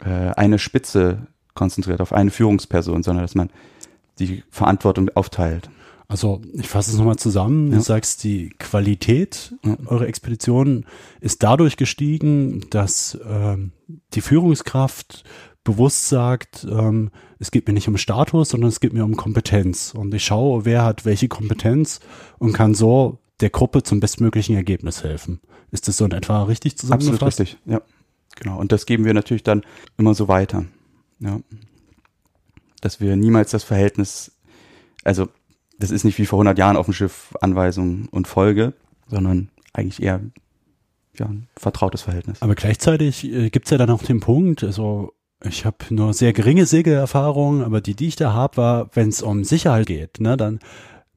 äh, 0.00 0.08
eine 0.08 0.58
Spitze 0.58 1.26
konzentriert, 1.54 2.00
auf 2.00 2.12
eine 2.12 2.30
Führungsperson, 2.30 3.02
sondern 3.02 3.24
dass 3.24 3.34
man 3.34 3.50
die 4.18 4.44
Verantwortung 4.50 5.10
aufteilt. 5.14 5.70
Also 6.06 6.42
ich 6.52 6.68
fasse 6.68 6.90
es 6.90 6.98
nochmal 6.98 7.16
zusammen. 7.16 7.70
Ja. 7.70 7.78
Du 7.78 7.82
sagst, 7.82 8.24
die 8.24 8.50
Qualität 8.58 9.54
ja. 9.64 9.76
eurer 9.86 10.06
Expedition 10.06 10.84
ist 11.20 11.42
dadurch 11.42 11.76
gestiegen, 11.76 12.66
dass 12.70 13.18
ähm, 13.26 13.72
die 14.12 14.20
Führungskraft 14.20 15.24
bewusst 15.64 16.08
sagt, 16.08 16.66
ähm, 16.70 17.10
es 17.38 17.50
geht 17.50 17.66
mir 17.66 17.72
nicht 17.72 17.88
um 17.88 17.96
Status, 17.96 18.50
sondern 18.50 18.68
es 18.68 18.80
geht 18.80 18.92
mir 18.92 19.04
um 19.04 19.16
Kompetenz. 19.16 19.94
Und 19.94 20.12
ich 20.14 20.24
schaue, 20.24 20.66
wer 20.66 20.84
hat 20.84 21.06
welche 21.06 21.28
Kompetenz 21.28 22.00
und 22.38 22.52
kann 22.52 22.74
so 22.74 23.18
der 23.40 23.50
Gruppe 23.50 23.82
zum 23.82 24.00
bestmöglichen 24.00 24.56
Ergebnis 24.56 25.02
helfen. 25.02 25.40
Ist 25.70 25.88
das 25.88 25.96
so 25.96 26.04
in 26.04 26.12
etwa 26.12 26.44
richtig 26.44 26.78
zusammengefasst? 26.78 27.22
Absolut 27.22 27.40
richtig, 27.40 27.58
ja. 27.66 27.82
Genau. 28.36 28.58
Und 28.58 28.72
das 28.72 28.86
geben 28.86 29.04
wir 29.04 29.14
natürlich 29.14 29.42
dann 29.42 29.62
immer 29.96 30.14
so 30.14 30.28
weiter. 30.28 30.64
Ja. 31.20 31.40
Dass 32.80 33.00
wir 33.00 33.16
niemals 33.16 33.50
das 33.50 33.64
Verhältnis, 33.64 34.32
also 35.04 35.28
das 35.78 35.90
ist 35.90 36.04
nicht 36.04 36.18
wie 36.18 36.26
vor 36.26 36.38
100 36.38 36.58
Jahren 36.58 36.76
auf 36.76 36.86
dem 36.86 36.94
Schiff 36.94 37.34
Anweisung 37.40 38.08
und 38.10 38.28
Folge, 38.28 38.74
sondern 39.06 39.50
eigentlich 39.72 40.02
eher 40.02 40.20
ja, 41.18 41.26
ein 41.26 41.48
vertrautes 41.56 42.02
Verhältnis. 42.02 42.42
Aber 42.42 42.54
gleichzeitig 42.54 43.24
äh, 43.24 43.50
gibt's 43.50 43.70
ja 43.70 43.78
dann 43.78 43.90
auch 43.90 44.02
den 44.02 44.20
Punkt, 44.20 44.64
also 44.64 45.12
ich 45.42 45.64
habe 45.64 45.76
nur 45.90 46.14
sehr 46.14 46.32
geringe 46.32 46.66
Segelerfahrung, 46.66 47.62
aber 47.62 47.80
die, 47.80 47.94
die 47.94 48.08
ich 48.08 48.16
da 48.16 48.32
habe, 48.32 48.56
war, 48.56 48.90
wenn 48.94 49.08
es 49.08 49.22
um 49.22 49.44
Sicherheit 49.44 49.86
geht, 49.86 50.20
ne, 50.20 50.36
dann 50.36 50.60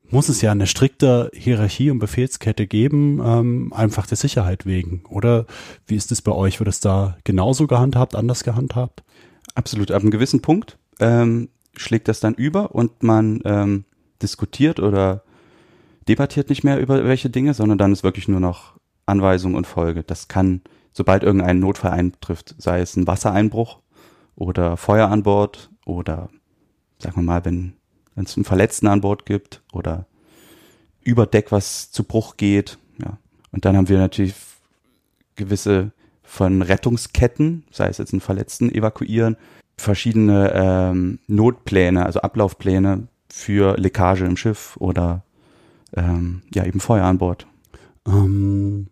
muss 0.10 0.30
es 0.30 0.42
ja 0.42 0.52
eine 0.52 0.68
strikte 0.68 1.30
Hierarchie 1.34 1.92
und 1.92 2.00
Befehlskette 2.00 2.68
geben, 2.68 3.22
ähm, 3.24 3.74
einfach 3.74 4.08
der 4.08 4.18
Sicherheit 4.18 4.66
wegen. 4.66 5.04
Oder 5.10 5.46
wie 5.86 5.96
ist 5.96 6.12
es 6.12 6.22
bei 6.22 6.32
euch? 6.32 6.60
Wird 6.60 6.70
es 6.70 6.80
da 6.80 7.18
genauso 7.24 7.68
gehandhabt, 7.68 8.16
anders 8.16 8.44
gehandhabt? 8.44 9.04
Absolut. 9.56 9.92
Ab 9.92 10.02
einem 10.02 10.12
gewissen 10.12 10.42
Punkt 10.42 10.78
ähm, 11.00 11.50
schlägt 11.76 12.08
das 12.08 12.20
dann 12.20 12.36
über 12.36 12.74
und 12.74 13.04
man 13.04 13.42
ähm, 13.46 13.86
diskutiert 14.22 14.80
oder 14.80 15.24
debattiert 16.08 16.50
nicht 16.50 16.64
mehr 16.64 16.80
über 16.80 17.04
welche 17.06 17.30
Dinge, 17.30 17.54
sondern 17.54 17.78
dann 17.78 17.92
ist 17.92 18.04
wirklich 18.04 18.28
nur 18.28 18.40
noch 18.40 18.78
Anweisung 19.06 19.56
und 19.56 19.68
Folge. 19.68 20.04
Das 20.04 20.28
kann, 20.28 20.62
sobald 20.94 21.24
irgendein 21.24 21.60
Notfall 21.60 21.92
eintrifft, 21.92 22.56
sei 22.58 22.80
es 22.80 22.96
ein 22.96 23.08
Wassereinbruch 23.08 23.80
oder 24.36 24.78
Feuer 24.78 25.10
an 25.10 25.24
Bord 25.24 25.70
oder 25.86 26.30
sagen 27.00 27.18
wir 27.18 27.24
mal, 27.24 27.46
wenn 27.46 27.77
wenn 28.18 28.26
es 28.26 28.36
einen 28.36 28.46
Verletzten 28.46 28.88
an 28.88 29.02
Bord 29.02 29.28
gibt 29.28 29.62
oder 29.72 30.08
über 31.04 31.28
Deck 31.28 31.52
was 31.52 31.92
zu 31.92 32.04
Bruch 32.04 32.36
geht. 32.36 32.80
Ja. 32.98 33.20
Und 33.52 33.64
dann 33.64 33.78
haben 33.78 33.90
wir 33.90 34.00
natürlich 34.00 34.34
gewisse 35.36 35.92
von 36.24 36.64
Rettungsketten, 36.64 37.64
sei 37.72 37.88
es 37.88 38.00
jetzt 38.00 38.14
einen 38.14 38.22
Verletzten 38.22 38.74
evakuieren, 38.74 39.38
verschiedene 39.78 40.52
ähm, 40.54 41.20
Notpläne, 41.28 42.08
also 42.08 42.20
Ablaufpläne 42.22 43.08
für 43.30 43.78
Leckage 43.78 44.26
im 44.26 44.36
Schiff 44.36 44.76
oder 44.78 45.24
ähm, 45.96 46.42
ja 46.52 46.66
eben 46.66 46.80
Feuer 46.80 47.06
an 47.06 47.20
Bord. 47.20 47.46
Ähm, 48.08 48.88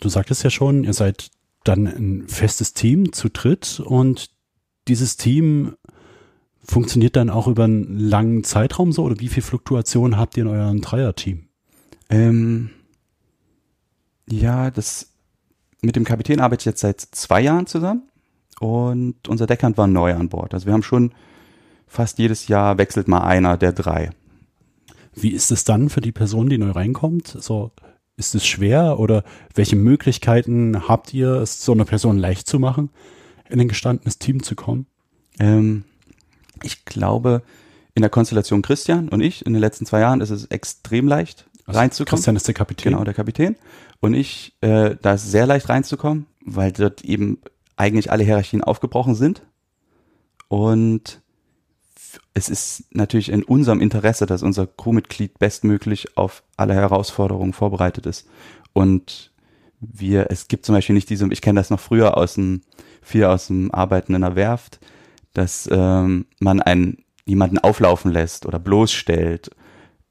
du 0.00 0.08
sagtest 0.08 0.44
ja 0.44 0.50
schon, 0.50 0.82
ihr 0.82 0.94
seid 0.94 1.30
dann 1.62 1.86
ein 1.86 2.26
festes 2.26 2.72
Team 2.72 3.12
zu 3.12 3.28
dritt 3.28 3.80
und 3.80 4.30
dieses 4.88 5.18
Team 5.18 5.76
funktioniert 6.64 7.16
dann 7.16 7.30
auch 7.30 7.48
über 7.48 7.64
einen 7.64 7.98
langen 7.98 8.44
Zeitraum 8.44 8.92
so 8.92 9.04
oder 9.04 9.18
wie 9.20 9.28
viel 9.28 9.42
Fluktuation 9.42 10.16
habt 10.16 10.36
ihr 10.36 10.44
in 10.44 10.50
eurem 10.50 10.80
Dreierteam? 10.80 11.48
Ähm, 12.08 12.70
ja, 14.28 14.70
das 14.70 15.08
mit 15.80 15.96
dem 15.96 16.04
Kapitän 16.04 16.40
arbeite 16.40 16.62
ich 16.62 16.66
jetzt 16.66 16.80
seit 16.80 17.00
zwei 17.00 17.40
Jahren 17.40 17.66
zusammen 17.66 18.02
und 18.60 19.28
unser 19.28 19.46
Deckhand 19.46 19.76
war 19.76 19.88
neu 19.88 20.14
an 20.14 20.28
Bord. 20.28 20.54
Also 20.54 20.66
wir 20.66 20.72
haben 20.72 20.84
schon 20.84 21.12
fast 21.86 22.18
jedes 22.18 22.48
Jahr 22.48 22.78
wechselt 22.78 23.08
mal 23.08 23.22
einer 23.22 23.56
der 23.56 23.72
drei. 23.72 24.10
Wie 25.14 25.30
ist 25.30 25.50
es 25.50 25.64
dann 25.64 25.88
für 25.88 26.00
die 26.00 26.12
Person, 26.12 26.48
die 26.48 26.58
neu 26.58 26.70
reinkommt? 26.70 27.26
So, 27.26 27.72
ist 28.16 28.34
es 28.34 28.46
schwer 28.46 28.98
oder 28.98 29.24
welche 29.54 29.76
Möglichkeiten 29.76 30.88
habt 30.88 31.12
ihr, 31.12 31.34
es 31.34 31.64
so 31.64 31.72
einer 31.72 31.84
Person 31.84 32.18
leicht 32.18 32.46
zu 32.46 32.58
machen, 32.58 32.90
in 33.48 33.60
ein 33.60 33.68
gestandenes 33.68 34.18
Team 34.18 34.42
zu 34.42 34.54
kommen? 34.54 34.86
Ähm, 35.38 35.84
ich 36.62 36.84
glaube, 36.84 37.42
in 37.94 38.02
der 38.02 38.10
Konstellation 38.10 38.62
Christian 38.62 39.08
und 39.08 39.20
ich 39.20 39.44
in 39.44 39.52
den 39.52 39.60
letzten 39.60 39.86
zwei 39.86 40.00
Jahren 40.00 40.20
ist 40.20 40.30
es 40.30 40.46
extrem 40.46 41.06
leicht 41.06 41.46
Also 41.66 41.78
reinzukommen. 41.78 42.16
Christian 42.16 42.36
ist 42.36 42.46
der 42.46 42.54
Kapitän. 42.54 42.92
Genau, 42.92 43.04
der 43.04 43.14
Kapitän. 43.14 43.56
Und 44.00 44.14
ich, 44.14 44.54
äh, 44.62 44.96
da 45.00 45.14
ist 45.14 45.30
sehr 45.30 45.46
leicht 45.46 45.68
reinzukommen, 45.68 46.26
weil 46.44 46.72
dort 46.72 47.02
eben 47.02 47.38
eigentlich 47.76 48.10
alle 48.10 48.24
Hierarchien 48.24 48.64
aufgebrochen 48.64 49.14
sind. 49.14 49.42
Und 50.48 51.20
es 52.34 52.48
ist 52.48 52.84
natürlich 52.90 53.30
in 53.30 53.42
unserem 53.42 53.80
Interesse, 53.80 54.26
dass 54.26 54.42
unser 54.42 54.66
Crewmitglied 54.66 55.38
bestmöglich 55.38 56.16
auf 56.16 56.42
alle 56.56 56.74
Herausforderungen 56.74 57.52
vorbereitet 57.52 58.06
ist. 58.06 58.26
Und 58.72 59.32
wir, 59.80 60.30
es 60.30 60.48
gibt 60.48 60.64
zum 60.64 60.74
Beispiel 60.74 60.94
nicht 60.94 61.10
diese, 61.10 61.26
ich 61.30 61.42
kenne 61.42 61.60
das 61.60 61.70
noch 61.70 61.80
früher 61.80 62.16
aus 62.16 62.34
dem, 62.34 62.62
viel 63.02 63.24
aus 63.24 63.48
dem 63.48 63.72
Arbeiten 63.72 64.14
in 64.14 64.22
der 64.22 64.36
Werft, 64.36 64.78
dass 65.32 65.68
ähm, 65.72 66.26
man 66.40 66.60
einen 66.60 66.98
jemanden 67.24 67.58
auflaufen 67.58 68.10
lässt 68.10 68.46
oder 68.46 68.58
bloßstellt 68.58 69.50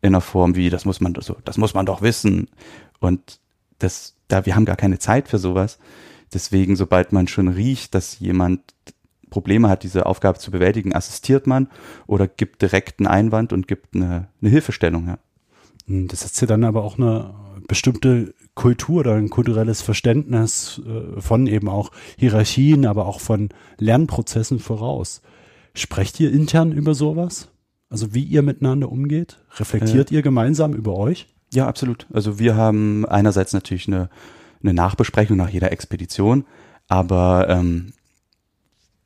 in 0.01 0.09
einer 0.09 0.21
Form 0.21 0.55
wie, 0.55 0.69
das 0.69 0.85
muss 0.85 1.01
man 1.01 1.13
so, 1.19 1.37
das 1.45 1.57
muss 1.57 1.73
man 1.73 1.85
doch 1.85 2.01
wissen. 2.01 2.49
Und 2.99 3.39
das, 3.79 4.15
da, 4.27 4.45
wir 4.45 4.55
haben 4.55 4.65
gar 4.65 4.75
keine 4.75 4.99
Zeit 4.99 5.27
für 5.27 5.37
sowas. 5.37 5.77
Deswegen, 6.33 6.75
sobald 6.75 7.11
man 7.11 7.27
schon 7.27 7.47
riecht, 7.47 7.93
dass 7.93 8.19
jemand 8.19 8.61
Probleme 9.29 9.69
hat, 9.69 9.83
diese 9.83 10.05
Aufgabe 10.05 10.39
zu 10.39 10.51
bewältigen, 10.51 10.93
assistiert 10.93 11.47
man 11.47 11.69
oder 12.07 12.27
gibt 12.27 12.61
direkt 12.61 12.99
einen 12.99 13.07
Einwand 13.07 13.53
und 13.53 13.67
gibt 13.67 13.95
eine, 13.95 14.27
eine 14.41 14.49
Hilfestellung. 14.49 15.07
Ja. 15.07 15.17
Das 16.07 16.21
setzt 16.21 16.41
ja 16.41 16.47
dann 16.47 16.63
aber 16.63 16.83
auch 16.83 16.97
eine 16.97 17.33
bestimmte 17.71 18.33
Kultur 18.53 18.99
oder 18.99 19.13
ein 19.13 19.29
kulturelles 19.29 19.81
Verständnis 19.81 20.81
äh, 20.85 21.21
von 21.21 21.47
eben 21.47 21.69
auch 21.69 21.91
Hierarchien, 22.17 22.85
aber 22.85 23.05
auch 23.05 23.21
von 23.21 23.47
Lernprozessen 23.77 24.59
voraus. 24.59 25.21
Sprecht 25.73 26.19
ihr 26.19 26.33
intern 26.33 26.73
über 26.73 26.93
sowas? 26.93 27.47
Also 27.89 28.13
wie 28.13 28.25
ihr 28.25 28.41
miteinander 28.41 28.91
umgeht? 28.91 29.39
Reflektiert 29.55 30.11
ihr 30.11 30.21
gemeinsam 30.21 30.73
über 30.73 30.97
euch? 30.97 31.27
Ja, 31.53 31.65
absolut. 31.65 32.07
Also 32.11 32.39
wir 32.39 32.57
haben 32.57 33.05
einerseits 33.05 33.53
natürlich 33.53 33.87
eine, 33.87 34.09
eine 34.61 34.73
Nachbesprechung 34.73 35.37
nach 35.37 35.49
jeder 35.49 35.71
Expedition, 35.71 36.43
aber 36.89 37.47
ähm, 37.47 37.93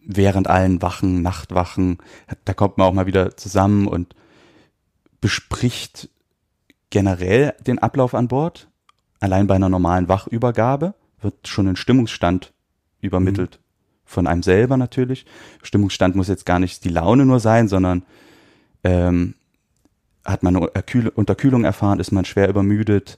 während 0.03 0.47
allen 0.47 0.81
Wachen, 0.81 1.21
Nachtwachen, 1.21 1.99
da 2.45 2.55
kommt 2.55 2.79
man 2.79 2.87
auch 2.87 2.93
mal 2.93 3.05
wieder 3.05 3.37
zusammen 3.37 3.87
und 3.87 4.15
bespricht 5.21 6.09
generell 6.89 7.53
den 7.65 7.79
Ablauf 7.79 8.13
an 8.13 8.27
Bord. 8.27 8.69
Allein 9.19 9.47
bei 9.47 9.55
einer 9.55 9.69
normalen 9.69 10.07
Wachübergabe 10.07 10.93
wird 11.21 11.47
schon 11.47 11.67
ein 11.67 11.75
Stimmungsstand 11.75 12.53
übermittelt. 13.01 13.59
Von 14.03 14.27
einem 14.27 14.43
selber 14.43 14.77
natürlich. 14.77 15.25
Stimmungsstand 15.63 16.15
muss 16.15 16.27
jetzt 16.27 16.45
gar 16.45 16.59
nicht 16.59 16.83
die 16.83 16.89
Laune 16.89 17.25
nur 17.25 17.39
sein, 17.39 17.67
sondern 17.67 18.03
ähm, 18.83 19.35
hat 20.23 20.43
man 20.43 20.55
eine 20.55 20.67
Erkühl- 20.67 21.09
Unterkühlung 21.09 21.63
erfahren, 21.63 21.99
ist 21.99 22.11
man 22.11 22.25
schwer 22.25 22.49
übermüdet 22.49 23.17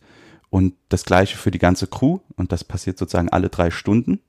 und 0.50 0.76
das 0.90 1.04
gleiche 1.04 1.38
für 1.38 1.52
die 1.52 1.60
ganze 1.60 1.88
Crew 1.88 2.20
und 2.36 2.52
das 2.52 2.64
passiert 2.64 2.98
sozusagen 2.98 3.30
alle 3.30 3.50
drei 3.50 3.70
Stunden 3.70 4.20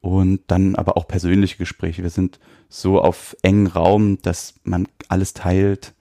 und 0.00 0.40
dann 0.46 0.76
aber 0.76 0.96
auch 0.96 1.06
persönliche 1.06 1.58
Gespräche. 1.58 2.02
Wir 2.02 2.10
sind 2.10 2.38
so 2.68 3.00
auf 3.00 3.36
engen 3.42 3.66
Raum, 3.66 4.20
dass 4.22 4.54
man 4.62 4.88
alles 5.08 5.34
teilt. 5.34 5.92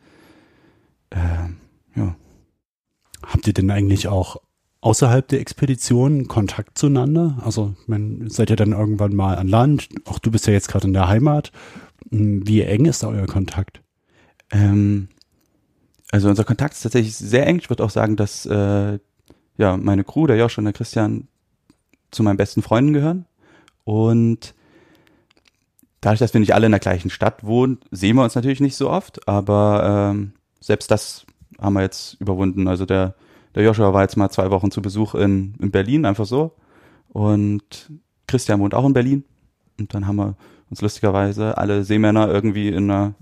Ähm, 1.12 1.58
ja. 1.96 2.16
Habt 3.24 3.48
ihr 3.48 3.54
denn 3.54 3.72
eigentlich 3.72 4.08
auch 4.08 4.38
außerhalb 4.82 5.28
der 5.28 5.42
Expedition 5.42 6.28
Kontakt 6.28 6.78
zueinander? 6.78 7.38
Also, 7.44 7.76
mein, 7.88 8.30
seid 8.30 8.50
ihr 8.50 8.56
dann 8.56 8.72
irgendwann 8.72 9.16
mal 9.16 9.38
an 9.38 9.48
Land? 9.48 9.90
Auch 10.06 10.20
du 10.20 10.32
bist 10.32 10.48
ja 10.48 10.54
jetzt 10.54 10.70
gerade 10.70 10.88
in 10.88 10.94
der 10.94 11.08
Heimat. 11.08 11.52
Hm, 12.12 12.48
Wie 12.48 12.62
eng 12.62 12.86
ist 12.86 13.04
da 13.04 13.08
euer 13.08 13.28
Kontakt? 13.28 13.82
Ähm, 14.52 15.10
also 16.12 16.30
unser 16.30 16.44
Kontakt 16.44 16.74
ist 16.74 16.82
tatsächlich 16.82 17.16
sehr 17.16 17.46
eng. 17.46 17.60
Ich 17.60 17.70
würde 17.70 17.84
auch 17.84 17.90
sagen, 17.90 18.16
dass 18.16 18.46
äh, 18.46 19.00
ja 19.58 19.78
meine 19.78 20.04
Crew, 20.04 20.28
der 20.28 20.38
Josh 20.38 20.58
und 20.58 20.64
der 20.64 20.74
Christian, 20.74 21.28
zu 22.12 22.24
meinen 22.24 22.38
besten 22.38 22.64
Freunden 22.64 22.94
gehören. 22.94 23.26
Und 23.84 24.56
dadurch, 26.02 26.20
dass 26.20 26.34
wir 26.34 26.40
nicht 26.40 26.56
alle 26.56 26.66
in 26.66 26.72
der 26.72 26.80
gleichen 26.80 27.10
Stadt 27.10 27.44
wohnen, 27.44 27.80
sehen 27.92 28.16
wir 28.16 28.24
uns 28.24 28.36
natürlich 28.36 28.62
nicht 28.62 28.76
so 28.76 28.90
oft, 28.90 29.28
aber 29.28 30.12
ähm, 30.12 30.34
selbst 30.60 30.90
das 30.90 31.26
haben 31.60 31.74
wir 31.74 31.82
jetzt 31.82 32.20
überwunden. 32.20 32.68
Also 32.68 32.86
der, 32.86 33.16
der 33.56 33.64
Joshua 33.64 33.94
war 33.94 34.02
jetzt 34.02 34.18
mal 34.18 34.30
zwei 34.30 34.52
Wochen 34.52 34.72
zu 34.72 34.82
Besuch 34.82 35.16
in, 35.16 35.56
in 35.60 35.72
Berlin, 35.72 36.06
einfach 36.06 36.26
so. 36.26 36.56
Und 37.10 37.92
Christian 38.28 38.60
wohnt 38.60 38.74
auch 38.74 38.86
in 38.86 38.94
Berlin. 38.94 39.24
Und 39.80 39.94
dann 39.94 40.08
haben 40.08 40.18
wir 40.18 40.36
uns 40.70 40.82
lustigerweise 40.82 41.58
alle 41.58 41.84
Seemänner 41.84 42.28
irgendwie 42.28 42.70
in 42.70 42.90
einer 42.90 43.14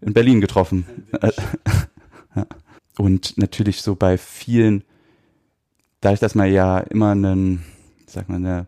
in 0.00 0.12
Berlin 0.12 0.40
getroffen. 0.40 0.86
Und 2.98 3.38
natürlich 3.38 3.82
so 3.82 3.94
bei 3.94 4.18
vielen, 4.18 4.84
dadurch, 6.00 6.20
dass 6.20 6.34
man 6.34 6.52
ja 6.52 6.78
immer 6.78 7.12
einen, 7.12 7.64
sag 8.06 8.28
mal, 8.28 8.36
eine, 8.36 8.66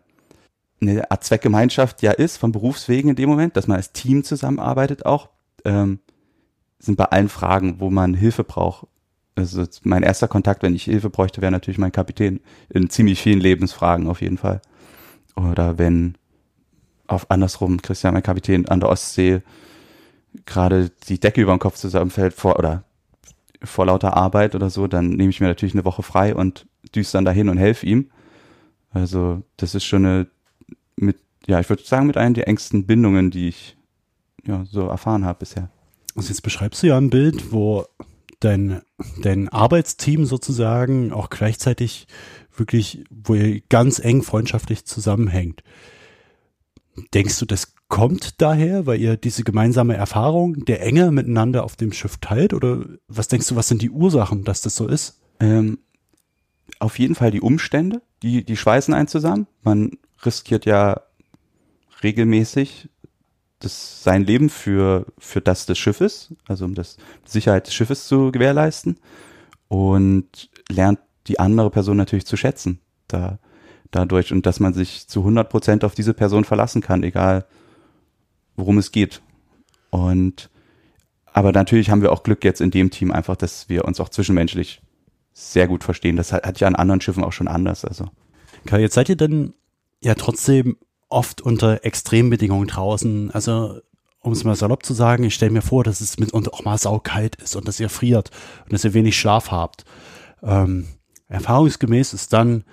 eine 0.81 1.11
Art 1.11 1.23
Zweckgemeinschaft 1.23 2.01
ja 2.01 2.11
ist, 2.11 2.37
von 2.37 2.51
Berufswegen 2.51 3.09
in 3.09 3.15
dem 3.15 3.29
Moment, 3.29 3.55
dass 3.55 3.67
man 3.67 3.77
als 3.77 3.91
Team 3.91 4.23
zusammenarbeitet 4.23 5.05
auch, 5.05 5.29
ähm, 5.65 5.99
sind 6.81 6.97
bei 6.97 7.05
allen 7.05 7.29
Fragen, 7.29 7.79
wo 7.79 7.89
man 7.89 8.13
Hilfe 8.13 8.43
braucht. 8.43 8.87
Also 9.35 9.65
mein 9.83 10.03
erster 10.03 10.27
Kontakt, 10.27 10.63
wenn 10.63 10.75
ich 10.75 10.83
Hilfe 10.83 11.09
bräuchte, 11.09 11.41
wäre 11.41 11.51
natürlich 11.51 11.77
mein 11.77 11.91
Kapitän 11.91 12.41
in 12.69 12.89
ziemlich 12.89 13.21
vielen 13.21 13.39
Lebensfragen 13.39 14.07
auf 14.07 14.21
jeden 14.21 14.37
Fall. 14.37 14.61
Oder 15.35 15.77
wenn 15.77 16.15
auf 17.07 17.29
andersrum 17.29 17.81
Christian, 17.81 18.13
mein 18.13 18.23
Kapitän 18.23 18.67
an 18.67 18.79
der 18.79 18.89
Ostsee, 18.89 19.41
gerade 20.45 20.91
die 21.07 21.19
Decke 21.19 21.41
über 21.41 21.53
dem 21.53 21.59
Kopf 21.59 21.75
zusammenfällt 21.75 22.33
vor 22.33 22.57
oder 22.57 22.83
vor 23.63 23.85
lauter 23.85 24.17
Arbeit 24.17 24.55
oder 24.55 24.69
so, 24.69 24.87
dann 24.87 25.09
nehme 25.09 25.29
ich 25.29 25.39
mir 25.39 25.47
natürlich 25.47 25.75
eine 25.75 25.85
Woche 25.85 26.03
frei 26.03 26.35
und 26.35 26.65
düse 26.95 27.13
dann 27.13 27.25
dahin 27.25 27.49
und 27.49 27.57
helfe 27.57 27.85
ihm. 27.85 28.09
Also 28.89 29.43
das 29.57 29.75
ist 29.75 29.85
schon 29.85 30.05
eine 30.05 30.27
mit, 30.95 31.17
ja, 31.47 31.59
ich 31.59 31.69
würde 31.69 31.83
sagen, 31.83 32.07
mit 32.07 32.17
einer 32.17 32.33
der 32.33 32.47
engsten 32.47 32.85
Bindungen, 32.85 33.31
die 33.31 33.49
ich 33.49 33.77
ja 34.45 34.65
so 34.65 34.87
erfahren 34.87 35.25
habe 35.25 35.39
bisher. 35.39 35.69
Also 36.15 36.29
jetzt 36.29 36.41
beschreibst 36.41 36.83
du 36.83 36.87
ja 36.87 36.97
ein 36.97 37.09
Bild, 37.09 37.51
wo 37.51 37.85
dein, 38.39 38.81
dein 39.21 39.49
Arbeitsteam 39.49 40.25
sozusagen 40.25 41.13
auch 41.13 41.29
gleichzeitig 41.29 42.07
wirklich, 42.55 43.05
wo 43.09 43.35
ihr 43.35 43.61
ganz 43.69 43.99
eng 43.99 44.23
freundschaftlich 44.23 44.85
zusammenhängt. 44.85 45.63
Denkst 47.13 47.39
du, 47.39 47.45
das 47.45 47.73
kommt 47.87 48.41
daher, 48.41 48.85
weil 48.85 48.99
ihr 48.99 49.17
diese 49.17 49.43
gemeinsame 49.43 49.95
Erfahrung 49.95 50.65
der 50.65 50.81
Enge 50.81 51.11
miteinander 51.11 51.63
auf 51.63 51.75
dem 51.75 51.93
Schiff 51.93 52.17
teilt? 52.17 52.53
Oder 52.53 52.85
was 53.07 53.27
denkst 53.27 53.47
du, 53.47 53.55
was 53.55 53.67
sind 53.67 53.81
die 53.81 53.89
Ursachen, 53.89 54.43
dass 54.43 54.61
das 54.61 54.75
so 54.75 54.87
ist? 54.87 55.21
Ähm, 55.39 55.79
auf 56.79 56.99
jeden 56.99 57.15
Fall 57.15 57.31
die 57.31 57.41
Umstände, 57.41 58.01
die, 58.23 58.43
die 58.43 58.57
schweißen 58.57 58.93
einen 58.93 59.07
zusammen. 59.07 59.47
Man 59.63 59.91
riskiert 60.25 60.65
ja 60.65 61.01
regelmäßig 62.03 62.89
das, 63.61 64.03
sein 64.03 64.25
Leben 64.25 64.49
für, 64.49 65.05
für 65.17 65.41
das 65.41 65.65
des 65.65 65.77
Schiffes, 65.77 66.33
also 66.47 66.65
um 66.65 66.75
das 66.75 66.97
Sicherheit 67.25 67.67
des 67.67 67.73
Schiffes 67.73 68.07
zu 68.07 68.31
gewährleisten 68.31 68.97
und 69.67 70.49
lernt 70.69 70.99
die 71.27 71.39
andere 71.39 71.69
Person 71.69 71.97
natürlich 71.97 72.25
zu 72.25 72.35
schätzen, 72.35 72.79
da, 73.07 73.39
dadurch 73.91 74.33
und 74.33 74.45
dass 74.45 74.59
man 74.59 74.73
sich 74.73 75.07
zu 75.07 75.19
100 75.19 75.49
Prozent 75.49 75.83
auf 75.83 75.95
diese 75.95 76.13
Person 76.13 76.43
verlassen 76.43 76.81
kann, 76.81 77.03
egal 77.03 77.45
worum 78.55 78.77
es 78.77 78.91
geht. 78.91 79.21
Und, 79.91 80.49
aber 81.25 81.51
natürlich 81.51 81.89
haben 81.89 82.01
wir 82.01 82.11
auch 82.11 82.23
Glück 82.23 82.43
jetzt 82.43 82.61
in 82.61 82.71
dem 82.71 82.89
Team 82.89 83.11
einfach, 83.11 83.35
dass 83.35 83.69
wir 83.69 83.85
uns 83.85 83.99
auch 83.99 84.09
zwischenmenschlich 84.09 84.81
sehr 85.33 85.67
gut 85.67 85.83
verstehen. 85.83 86.15
Das 86.15 86.33
hat, 86.33 86.45
hat 86.45 86.59
ja 86.59 86.67
an 86.67 86.75
anderen 86.75 87.01
Schiffen 87.01 87.23
auch 87.23 87.33
schon 87.33 87.47
anders, 87.47 87.85
also. 87.85 88.05
Kai, 88.65 88.81
jetzt 88.81 88.95
seid 88.95 89.09
ihr 89.09 89.15
dann 89.15 89.53
ja 90.01 90.15
trotzdem 90.15 90.77
oft 91.11 91.41
unter 91.41 91.85
Extrembedingungen 91.85 92.67
draußen. 92.67 93.31
Also 93.31 93.81
um 94.21 94.33
es 94.33 94.43
mal 94.43 94.55
salopp 94.55 94.85
zu 94.85 94.93
sagen, 94.93 95.23
ich 95.23 95.33
stelle 95.33 95.51
mir 95.51 95.61
vor, 95.61 95.83
dass 95.83 95.99
es 95.99 96.19
mitunter 96.19 96.53
auch 96.53 96.63
mal 96.63 96.77
saukalt 96.77 97.35
ist 97.37 97.55
und 97.55 97.67
dass 97.67 97.79
ihr 97.79 97.89
friert 97.89 98.29
und 98.63 98.73
dass 98.73 98.83
ihr 98.83 98.93
wenig 98.93 99.19
Schlaf 99.19 99.51
habt. 99.51 99.83
Ähm, 100.43 100.87
erfahrungsgemäß 101.27 102.13
ist 102.13 102.31
dann 102.31 102.63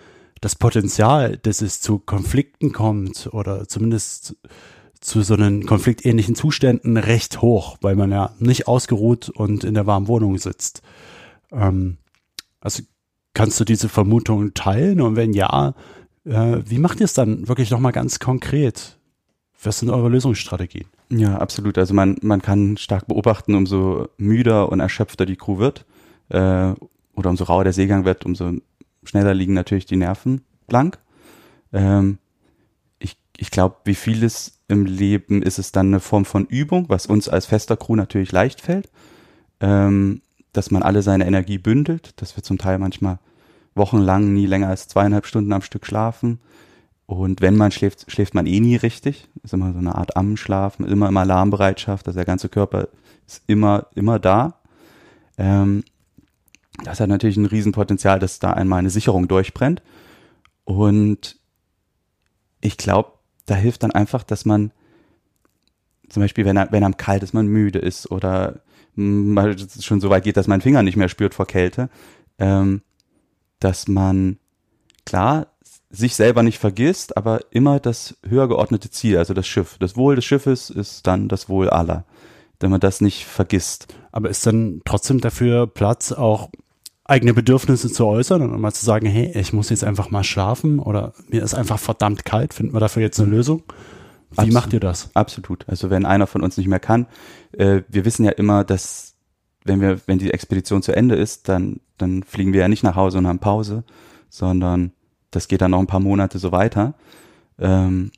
das 0.41 0.55
Potenzial, 0.57 1.39
dass 1.39 1.63
es 1.63 1.81
zu 1.81 1.99
Konflikten 1.99 2.73
kommt 2.73 3.29
oder 3.33 3.67
zumindest 3.67 4.37
zu 5.01 5.23
so 5.23 5.35
einen 5.35 5.65
konfliktähnlichen 5.65 6.35
Zuständen 6.35 6.97
recht 6.97 7.41
hoch, 7.41 7.79
weil 7.81 7.97
man 7.97 8.11
ja 8.11 8.35
nicht 8.39 8.69
ausgeruht 8.69 9.29
und 9.31 9.65
in 9.65 9.75
der 9.75 9.87
warmen 9.87 10.09
Wohnung 10.09 10.39
sitzt. 10.39 10.83
Ähm, 11.53 11.99
also 12.61 12.83
kannst 13.33 13.59
du 13.61 13.65
diese 13.65 13.89
Vermutung 13.89 14.55
teilen 14.55 15.01
und 15.01 15.17
wenn 15.17 15.33
ja, 15.33 15.75
äh, 16.29 16.63
wie 16.65 16.79
macht 16.79 17.01
ihr 17.01 17.05
es 17.05 17.15
dann 17.15 17.49
wirklich 17.49 17.71
nochmal 17.71 17.93
ganz 17.93 18.19
konkret? 18.19 18.99
Was 19.63 19.81
sind 19.81 19.91
eure 19.91 20.09
Lösungsstrategien? 20.09 20.87
Ja, 21.11 21.39
absolut. 21.39 21.79
Also 21.79 21.95
man, 21.95 22.17
man 22.23 22.43
kann 22.43 22.77
stark 22.77 23.09
beobachten, 23.09 23.55
umso 23.55 24.09
müder 24.19 24.71
und 24.71 24.81
erschöpfter 24.81 25.27
die 25.27 25.37
Crew 25.37 25.59
wird 25.59 25.85
äh, 26.29 26.75
oder 27.15 27.31
umso 27.31 27.45
rauer 27.45 27.65
der 27.65 27.73
Seegang 27.73 28.05
wird, 28.05 28.25
umso 28.25 28.53
schneller 29.05 29.35
liegen 29.35 29.55
natürlich 29.55 29.87
die 29.87 29.97
Nerven 29.97 30.43
blank. 30.67 30.99
Ähm, 31.73 32.19
ich 32.99 33.17
ich 33.37 33.51
glaube, 33.51 33.77
wie 33.85 33.95
vieles 33.95 34.61
im 34.69 34.85
Leben 34.85 35.43
ist 35.43 35.59
es 35.59 35.73
dann 35.73 35.89
eine 35.89 36.01
Form 36.01 36.25
von 36.25 36.47
Übung, 36.47 36.85
was 36.89 37.07
uns 37.07 37.29
als 37.29 37.47
fester 37.47 37.77
Crew 37.77 37.97
natürlich 37.97 38.31
leicht 38.33 38.61
fällt, 38.61 38.91
ähm, 39.61 40.21
dass 40.53 40.71
man 40.71 40.83
alle 40.83 41.03
seine 41.03 41.27
Energie 41.27 41.59
bündelt, 41.59 42.13
dass 42.21 42.37
wir 42.37 42.43
zum 42.43 42.59
Teil 42.59 42.79
manchmal 42.79 43.19
wochenlang 43.79 44.35
nie 44.35 44.47
länger 44.47 44.69
als 44.69 44.89
zweieinhalb 44.89 45.27
Stunden 45.27 45.53
am 45.53 45.63
Stück 45.63 45.87
schlafen. 45.87 46.41
Und 47.07 47.41
wenn 47.41 47.57
man 47.57 47.71
schläft, 47.71 48.11
schläft 48.11 48.35
man 48.35 48.47
eh 48.47 48.61
nie 48.61 48.77
richtig. 48.77 49.29
Ist 49.43 49.55
immer 49.55 49.73
so 49.73 49.79
eine 49.79 49.95
Art 49.95 50.17
Ammenschlaf, 50.17 50.79
immer 50.79 51.09
im 51.09 51.17
Alarmbereitschaft. 51.17 52.07
Also 52.07 52.19
der 52.19 52.27
ganze 52.27 52.51
Körper 52.51 52.89
ist 53.27 53.43
immer, 53.47 53.87
immer 53.95 54.19
da. 54.19 54.61
Ähm, 55.39 55.85
das 56.85 57.01
hat 57.01 57.09
natürlich 57.09 57.39
ein 57.39 57.47
Riesenpotenzial, 57.47 58.19
dass 58.19 58.39
da 58.39 58.53
einmal 58.53 58.81
eine 58.81 58.91
Sicherung 58.91 59.27
durchbrennt. 59.27 59.83
Und 60.65 61.39
ich 62.61 62.77
glaube, 62.77 63.13
da 63.47 63.55
hilft 63.55 63.83
dann 63.83 63.93
einfach, 63.93 64.23
dass 64.23 64.45
man 64.45 64.73
zum 66.09 66.23
Beispiel, 66.23 66.45
wenn, 66.45 66.57
wenn 66.57 66.85
einem 66.85 66.97
kalt 66.97 67.23
ist, 67.23 67.35
man 67.35 67.47
müde 67.47 67.79
ist 67.79 68.11
oder 68.11 68.61
schon 68.97 70.01
so 70.01 70.11
weit 70.11 70.25
geht, 70.25 70.37
dass 70.37 70.49
man 70.49 70.61
Finger 70.61 70.83
nicht 70.83 70.97
mehr 70.97 71.09
spürt 71.09 71.35
vor 71.35 71.47
Kälte, 71.47 71.89
ähm, 72.39 72.83
dass 73.61 73.89
man 73.89 74.39
klar 75.05 75.49
sich 75.91 76.15
selber 76.15 76.43
nicht 76.43 76.59
vergisst, 76.59 77.17
aber 77.17 77.41
immer 77.51 77.81
das 77.81 78.17
höher 78.27 78.49
geordnete 78.49 78.91
Ziel, 78.91 79.17
also 79.17 79.33
das 79.35 79.47
Schiff. 79.47 79.77
Das 79.79 79.97
Wohl 79.97 80.17
des 80.17 80.25
Schiffes 80.25 80.71
ist 80.71 81.07
dann 81.07 81.29
das 81.29 81.49
Wohl 81.49 81.71
aller, 81.71 82.05
wenn 82.61 82.71
man 82.71 82.81
das 82.81 83.01
nicht 83.01 83.25
vergisst. 83.25 83.95
Aber 84.13 84.29
ist 84.29 84.47
dann 84.47 84.83
trotzdem 84.85 85.21
dafür 85.21 85.67
Platz, 85.67 86.13
auch 86.13 86.51
eigene 87.05 87.33
Bedürfnisse 87.33 87.91
zu 87.91 88.07
äußern 88.07 88.43
und 88.43 88.61
mal 88.61 88.73
zu 88.73 88.85
sagen, 88.85 89.07
hey, 89.07 89.33
ich 89.35 89.55
muss 89.55 89.71
jetzt 89.71 89.83
einfach 89.83 90.11
mal 90.11 90.25
schlafen 90.25 90.79
oder 90.79 91.15
mir 91.29 91.43
ist 91.43 91.55
einfach 91.55 91.79
verdammt 91.79 92.27
kalt, 92.27 92.53
finden 92.53 92.75
wir 92.75 92.81
dafür 92.81 93.03
jetzt 93.03 93.19
eine 93.19 93.31
Lösung? 93.31 93.63
Wie 94.31 94.41
Absolut. 94.41 94.55
macht 94.55 94.73
ihr 94.75 94.81
das? 94.81 95.11
Absolut. 95.15 95.67
Also 95.69 95.89
wenn 95.89 96.05
einer 96.05 96.27
von 96.27 96.43
uns 96.43 96.59
nicht 96.59 96.69
mehr 96.69 96.81
kann, 96.81 97.07
äh, 97.53 97.81
wir 97.89 98.05
wissen 98.05 98.27
ja 98.27 98.33
immer, 98.33 98.63
dass 98.63 99.15
wenn 99.65 99.81
wir, 99.81 100.01
wenn 100.07 100.19
die 100.19 100.33
Expedition 100.33 100.83
zu 100.83 100.93
Ende 100.93 101.15
ist, 101.15 101.49
dann, 101.49 101.81
dann 101.99 102.23
fliegen 102.23 102.53
wir 102.53 102.61
ja 102.61 102.69
nicht 102.69 102.85
nach 102.85 102.97
Hause 102.97 103.19
und 103.19 103.27
haben 103.27 103.39
Pause, 103.39 103.85
sondern 104.29 104.93
das 105.31 105.49
geht 105.49 105.61
dann 105.61 105.73
noch 105.73 105.81
ein 105.81 105.87
paar 105.87 106.01
Monate 106.01 106.39
so 106.39 106.53
weiter. 106.53 106.95
Ähm, 107.59 108.11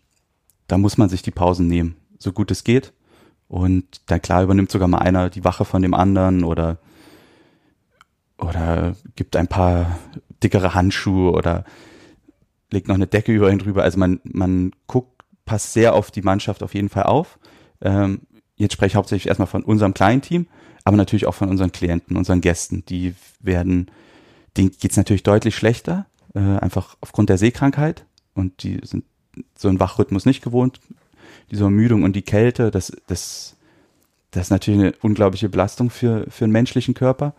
da 0.68 0.79
muss 0.79 0.98
man 0.98 1.09
sich 1.09 1.22
die 1.22 1.31
Pausen 1.33 1.66
nehmen, 1.66 1.96
so 2.18 2.33
gut 2.33 2.50
es 2.50 2.64
geht. 2.64 2.92
Und 3.48 4.03
da 4.07 4.20
klar 4.20 4.44
übernimmt 4.44 4.70
sogar 4.70 4.87
mal 4.87 4.98
einer 4.98 5.29
die 5.29 5.44
Wache 5.44 5.64
von 5.64 5.83
dem 5.83 5.94
anderen 5.94 6.44
oder 6.44 6.79
oder 8.38 8.96
gibt 9.16 9.37
ein 9.37 9.48
paar 9.48 9.98
dickere 10.42 10.74
Handschuhe 10.74 11.33
oder 11.33 11.64
legt 12.70 12.88
noch 12.88 12.94
eine 12.94 13.07
Decke 13.07 13.33
über 13.33 13.50
ihn 13.50 13.59
drüber. 13.59 13.83
Also 13.83 13.98
man, 13.98 14.20
man 14.24 14.72
guckt, 14.87 15.22
passt 15.44 15.72
sehr 15.72 15.94
auf 15.94 16.11
die 16.11 16.22
Mannschaft 16.22 16.62
auf 16.62 16.74
jeden 16.74 16.88
Fall 16.88 17.05
auf. 17.05 17.38
Ähm, 17.81 18.22
jetzt 18.57 18.72
spreche 18.72 18.92
ich 18.92 18.96
hauptsächlich 18.96 19.29
erstmal 19.29 19.48
von 19.48 19.64
unserem 19.64 19.94
kleinen 19.94 20.22
Team, 20.22 20.46
aber 20.90 20.96
natürlich 20.96 21.26
auch 21.26 21.37
von 21.37 21.48
unseren 21.48 21.70
Klienten, 21.70 22.16
unseren 22.16 22.40
Gästen. 22.40 22.85
Die 22.87 23.14
werden, 23.38 23.92
denen 24.57 24.72
geht's 24.72 24.96
natürlich 24.96 25.22
deutlich 25.22 25.55
schlechter, 25.55 26.07
äh, 26.35 26.40
einfach 26.40 26.96
aufgrund 27.00 27.29
der 27.29 27.38
Seekrankheit. 27.38 28.05
Und 28.35 28.64
die 28.64 28.81
sind 28.83 29.05
so 29.57 29.68
einen 29.68 29.79
Wachrhythmus 29.79 30.26
nicht 30.26 30.42
gewohnt. 30.42 30.81
Diese 31.53 31.62
Ermüdung 31.62 32.03
und 32.03 32.16
die 32.16 32.22
Kälte, 32.22 32.72
das, 32.72 32.90
das, 33.07 33.55
das 34.33 34.46
ist 34.46 34.50
natürlich 34.50 34.81
eine 34.81 34.94
unglaubliche 35.00 35.48
Belastung 35.48 35.90
für, 35.90 36.26
für 36.29 36.42
einen 36.42 36.53
menschlichen 36.53 36.94
Körper. 36.94 37.35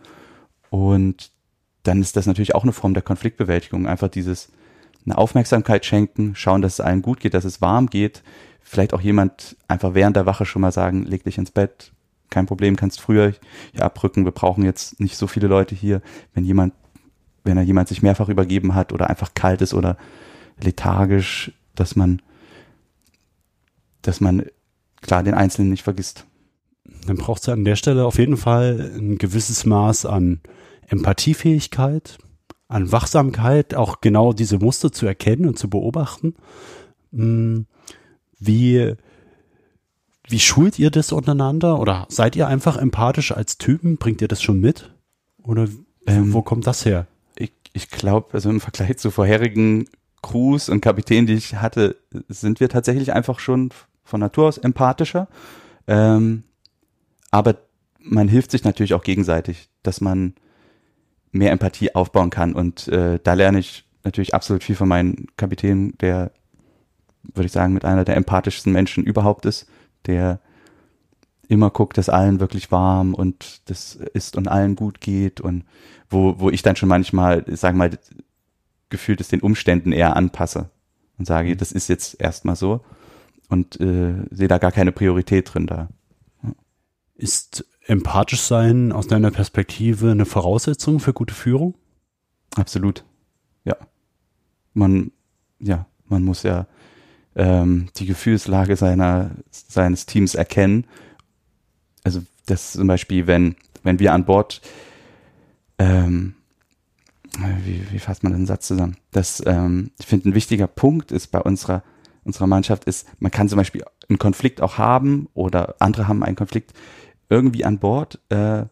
Und 0.70 1.30
dann 1.82 2.00
ist 2.00 2.16
das 2.16 2.24
natürlich 2.24 2.54
auch 2.54 2.62
eine 2.62 2.72
Form 2.72 2.94
der 2.94 3.02
Konfliktbewältigung. 3.02 3.86
Einfach 3.86 4.08
dieses, 4.08 4.48
eine 5.04 5.18
Aufmerksamkeit 5.18 5.84
schenken, 5.84 6.34
schauen, 6.36 6.62
dass 6.62 6.74
es 6.74 6.80
allen 6.80 7.02
gut 7.02 7.20
geht, 7.20 7.34
dass 7.34 7.44
es 7.44 7.60
warm 7.60 7.90
geht. 7.90 8.22
Vielleicht 8.62 8.94
auch 8.94 9.02
jemand 9.02 9.56
einfach 9.68 9.92
während 9.92 10.16
der 10.16 10.24
Wache 10.24 10.46
schon 10.46 10.62
mal 10.62 10.72
sagen, 10.72 11.02
leg 11.04 11.22
dich 11.24 11.36
ins 11.36 11.50
Bett, 11.50 11.92
kein 12.32 12.46
Problem, 12.46 12.74
kannst 12.74 13.00
früher 13.00 13.34
hier 13.72 13.84
abrücken. 13.84 14.24
Wir 14.24 14.32
brauchen 14.32 14.64
jetzt 14.64 14.98
nicht 14.98 15.16
so 15.16 15.28
viele 15.28 15.46
Leute 15.46 15.74
hier. 15.74 16.02
Wenn 16.34 16.44
jemand, 16.44 16.74
wenn 17.44 17.56
er 17.56 17.62
jemand 17.62 17.88
sich 17.88 18.02
mehrfach 18.02 18.28
übergeben 18.28 18.74
hat 18.74 18.92
oder 18.92 19.08
einfach 19.08 19.34
kalt 19.34 19.62
ist 19.62 19.74
oder 19.74 19.96
lethargisch, 20.60 21.52
dass 21.74 21.94
man, 21.94 22.20
dass 24.02 24.20
man 24.20 24.46
klar 25.00 25.22
den 25.22 25.34
Einzelnen 25.34 25.70
nicht 25.70 25.82
vergisst. 25.82 26.26
Dann 27.06 27.16
braucht 27.16 27.42
es 27.42 27.48
an 27.48 27.64
der 27.64 27.76
Stelle 27.76 28.04
auf 28.04 28.18
jeden 28.18 28.36
Fall 28.36 28.92
ein 28.96 29.18
gewisses 29.18 29.64
Maß 29.64 30.06
an 30.06 30.40
Empathiefähigkeit, 30.88 32.18
an 32.68 32.90
Wachsamkeit, 32.92 33.74
auch 33.74 34.00
genau 34.00 34.32
diese 34.32 34.58
Muster 34.58 34.92
zu 34.92 35.06
erkennen 35.06 35.48
und 35.48 35.58
zu 35.58 35.68
beobachten. 35.68 36.34
Hm, 37.12 37.66
wie, 38.38 38.94
wie 40.28 40.40
schult 40.40 40.78
ihr 40.78 40.90
das 40.90 41.12
untereinander? 41.12 41.80
Oder 41.80 42.06
seid 42.08 42.36
ihr 42.36 42.46
einfach 42.46 42.76
empathisch 42.76 43.32
als 43.32 43.58
Typen? 43.58 43.96
Bringt 43.96 44.22
ihr 44.22 44.28
das 44.28 44.42
schon 44.42 44.60
mit? 44.60 44.92
Oder 45.42 45.68
ähm, 46.06 46.32
wo 46.32 46.42
kommt 46.42 46.66
das 46.66 46.84
her? 46.84 47.06
Ich, 47.36 47.52
ich 47.72 47.90
glaube, 47.90 48.28
also 48.32 48.50
im 48.50 48.60
Vergleich 48.60 48.98
zu 48.98 49.10
vorherigen 49.10 49.86
Crews 50.22 50.68
und 50.68 50.80
Kapitänen, 50.80 51.26
die 51.26 51.34
ich 51.34 51.56
hatte, 51.56 51.96
sind 52.28 52.60
wir 52.60 52.68
tatsächlich 52.68 53.12
einfach 53.12 53.40
schon 53.40 53.70
von 54.04 54.20
Natur 54.20 54.46
aus 54.46 54.58
empathischer. 54.58 55.28
Ähm, 55.88 56.44
aber 57.30 57.56
man 57.98 58.28
hilft 58.28 58.52
sich 58.52 58.64
natürlich 58.64 58.94
auch 58.94 59.02
gegenseitig, 59.02 59.68
dass 59.82 60.00
man 60.00 60.34
mehr 61.32 61.50
Empathie 61.50 61.94
aufbauen 61.94 62.30
kann. 62.30 62.52
Und 62.54 62.88
äh, 62.88 63.18
da 63.22 63.34
lerne 63.34 63.58
ich 63.58 63.84
natürlich 64.04 64.34
absolut 64.34 64.62
viel 64.62 64.76
von 64.76 64.88
meinem 64.88 65.26
Kapitän, 65.36 65.94
der, 66.00 66.30
würde 67.34 67.46
ich 67.46 67.52
sagen, 67.52 67.72
mit 67.72 67.84
einer 67.84 68.04
der 68.04 68.16
empathischsten 68.16 68.72
Menschen 68.72 69.04
überhaupt 69.04 69.46
ist, 69.46 69.66
der 70.06 70.40
immer 71.48 71.70
guckt, 71.70 71.98
dass 71.98 72.08
allen 72.08 72.40
wirklich 72.40 72.70
warm 72.72 73.14
und 73.14 73.68
das 73.70 73.94
ist 73.94 74.36
und 74.36 74.48
allen 74.48 74.74
gut 74.74 75.00
geht 75.00 75.40
und 75.40 75.64
wo, 76.08 76.38
wo 76.38 76.50
ich 76.50 76.62
dann 76.62 76.76
schon 76.76 76.88
manchmal, 76.88 77.44
sagen 77.56 77.76
wir 77.78 77.88
mal, 77.88 77.98
gefühlt 78.88 79.20
es 79.20 79.28
den 79.28 79.40
Umständen 79.40 79.92
eher 79.92 80.16
anpasse 80.16 80.70
und 81.18 81.26
sage, 81.26 81.56
das 81.56 81.72
ist 81.72 81.88
jetzt 81.88 82.20
erstmal 82.20 82.56
so 82.56 82.80
und 83.48 83.80
äh, 83.80 84.14
sehe 84.30 84.48
da 84.48 84.58
gar 84.58 84.72
keine 84.72 84.92
Priorität 84.92 85.52
drin 85.52 85.66
da. 85.66 85.88
Ist 87.14 87.66
empathisch 87.86 88.40
sein 88.40 88.92
aus 88.92 89.06
deiner 89.06 89.30
Perspektive 89.30 90.10
eine 90.10 90.24
Voraussetzung 90.24 91.00
für 91.00 91.12
gute 91.12 91.34
Führung? 91.34 91.74
Absolut. 92.56 93.04
Ja. 93.64 93.76
Man, 94.74 95.12
ja, 95.58 95.86
man 96.06 96.22
muss 96.24 96.42
ja 96.42 96.66
ähm, 97.36 97.88
die 97.96 98.06
Gefühlslage 98.06 98.76
seiner, 98.76 99.30
seines 99.50 100.06
Teams 100.06 100.34
erkennen. 100.34 100.86
Also 102.04 102.22
das 102.46 102.72
zum 102.72 102.86
Beispiel, 102.86 103.26
wenn, 103.26 103.56
wenn 103.82 103.98
wir 103.98 104.12
an 104.12 104.24
Bord, 104.24 104.60
ähm, 105.78 106.34
wie, 107.64 107.90
wie 107.90 107.98
fasst 107.98 108.22
man 108.22 108.32
den 108.32 108.46
Satz 108.46 108.66
zusammen? 108.66 108.96
Das, 109.10 109.42
ähm, 109.46 109.90
ich 109.98 110.06
finde, 110.06 110.30
ein 110.30 110.34
wichtiger 110.34 110.66
Punkt 110.66 111.12
ist 111.12 111.28
bei 111.28 111.40
unserer, 111.40 111.82
unserer 112.24 112.46
Mannschaft 112.46 112.84
ist, 112.84 113.08
man 113.20 113.30
kann 113.30 113.48
zum 113.48 113.56
Beispiel 113.56 113.84
einen 114.08 114.18
Konflikt 114.18 114.60
auch 114.60 114.78
haben 114.78 115.28
oder 115.34 115.76
andere 115.78 116.08
haben 116.08 116.22
einen 116.22 116.36
Konflikt 116.36 116.74
irgendwie 117.30 117.64
an 117.64 117.78
Bord 117.78 118.20
äh, 118.28 118.64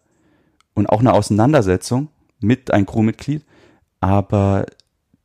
und 0.74 0.88
auch 0.88 1.00
eine 1.00 1.14
Auseinandersetzung 1.14 2.08
mit 2.40 2.70
einem 2.70 2.86
Crewmitglied, 2.86 3.44
aber 4.00 4.66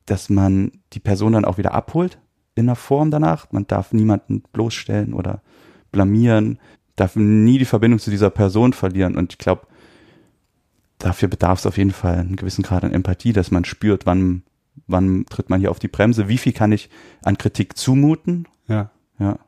dass 0.06 0.30
man 0.30 0.72
die 0.94 1.00
Person 1.00 1.34
dann 1.34 1.46
auch 1.46 1.58
wieder 1.58 1.74
abholt 1.74 2.18
in 2.56 2.66
der 2.68 2.76
Form 2.76 3.12
danach. 3.12 3.52
Man 3.52 3.68
darf 3.68 3.94
niemanden 3.94 4.42
bloßstellen 4.54 5.14
oder 5.14 5.42
blamieren, 5.92 6.60
darf 6.96 7.16
nie 7.16 7.58
die 7.58 7.66
Verbindung 7.66 8.00
zu 8.00 8.10
dieser 8.10 8.30
Person 8.30 8.74
verlieren. 8.74 9.16
Und 9.16 9.34
ich 9.34 9.38
glaube, 9.38 9.68
dafür 10.98 11.28
bedarf 11.28 11.60
es 11.60 11.66
auf 11.66 11.78
jeden 11.78 11.92
Fall 11.92 12.18
einen 12.18 12.36
gewissen 12.36 12.64
Grad 12.64 12.84
an 12.84 12.94
Empathie, 12.94 13.34
dass 13.34 13.52
man 13.52 13.66
spürt, 13.66 14.06
wann, 14.06 14.44
wann 14.88 15.26
tritt 15.26 15.50
man 15.50 15.60
hier 15.60 15.72
auf 15.72 15.80
die 15.80 15.88
Bremse, 15.88 16.28
wie 16.28 16.38
viel 16.38 16.54
kann 16.54 16.72
ich 16.72 16.90
an 17.24 17.38
Kritik 17.38 17.78
zumuten. 17.78 18.48
Ja. 18.68 18.92
Ja. 19.20 19.40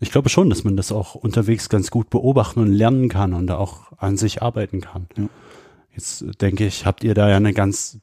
Ich 0.00 0.10
glaube 0.10 0.28
schon, 0.28 0.50
dass 0.50 0.64
man 0.64 0.76
das 0.76 0.92
auch 0.92 1.14
unterwegs 1.14 1.68
ganz 1.68 1.90
gut 1.90 2.10
beobachten 2.10 2.60
und 2.60 2.72
lernen 2.72 3.08
kann 3.08 3.32
und 3.32 3.46
da 3.46 3.56
auch 3.56 3.92
an 3.98 4.16
sich 4.16 4.42
arbeiten 4.42 4.80
kann. 4.80 5.06
Ja. 5.16 5.28
Jetzt 5.92 6.42
denke 6.42 6.66
ich, 6.66 6.84
habt 6.84 7.04
ihr 7.04 7.14
da 7.14 7.30
ja 7.30 7.36
eine 7.36 7.54
ganz 7.54 7.98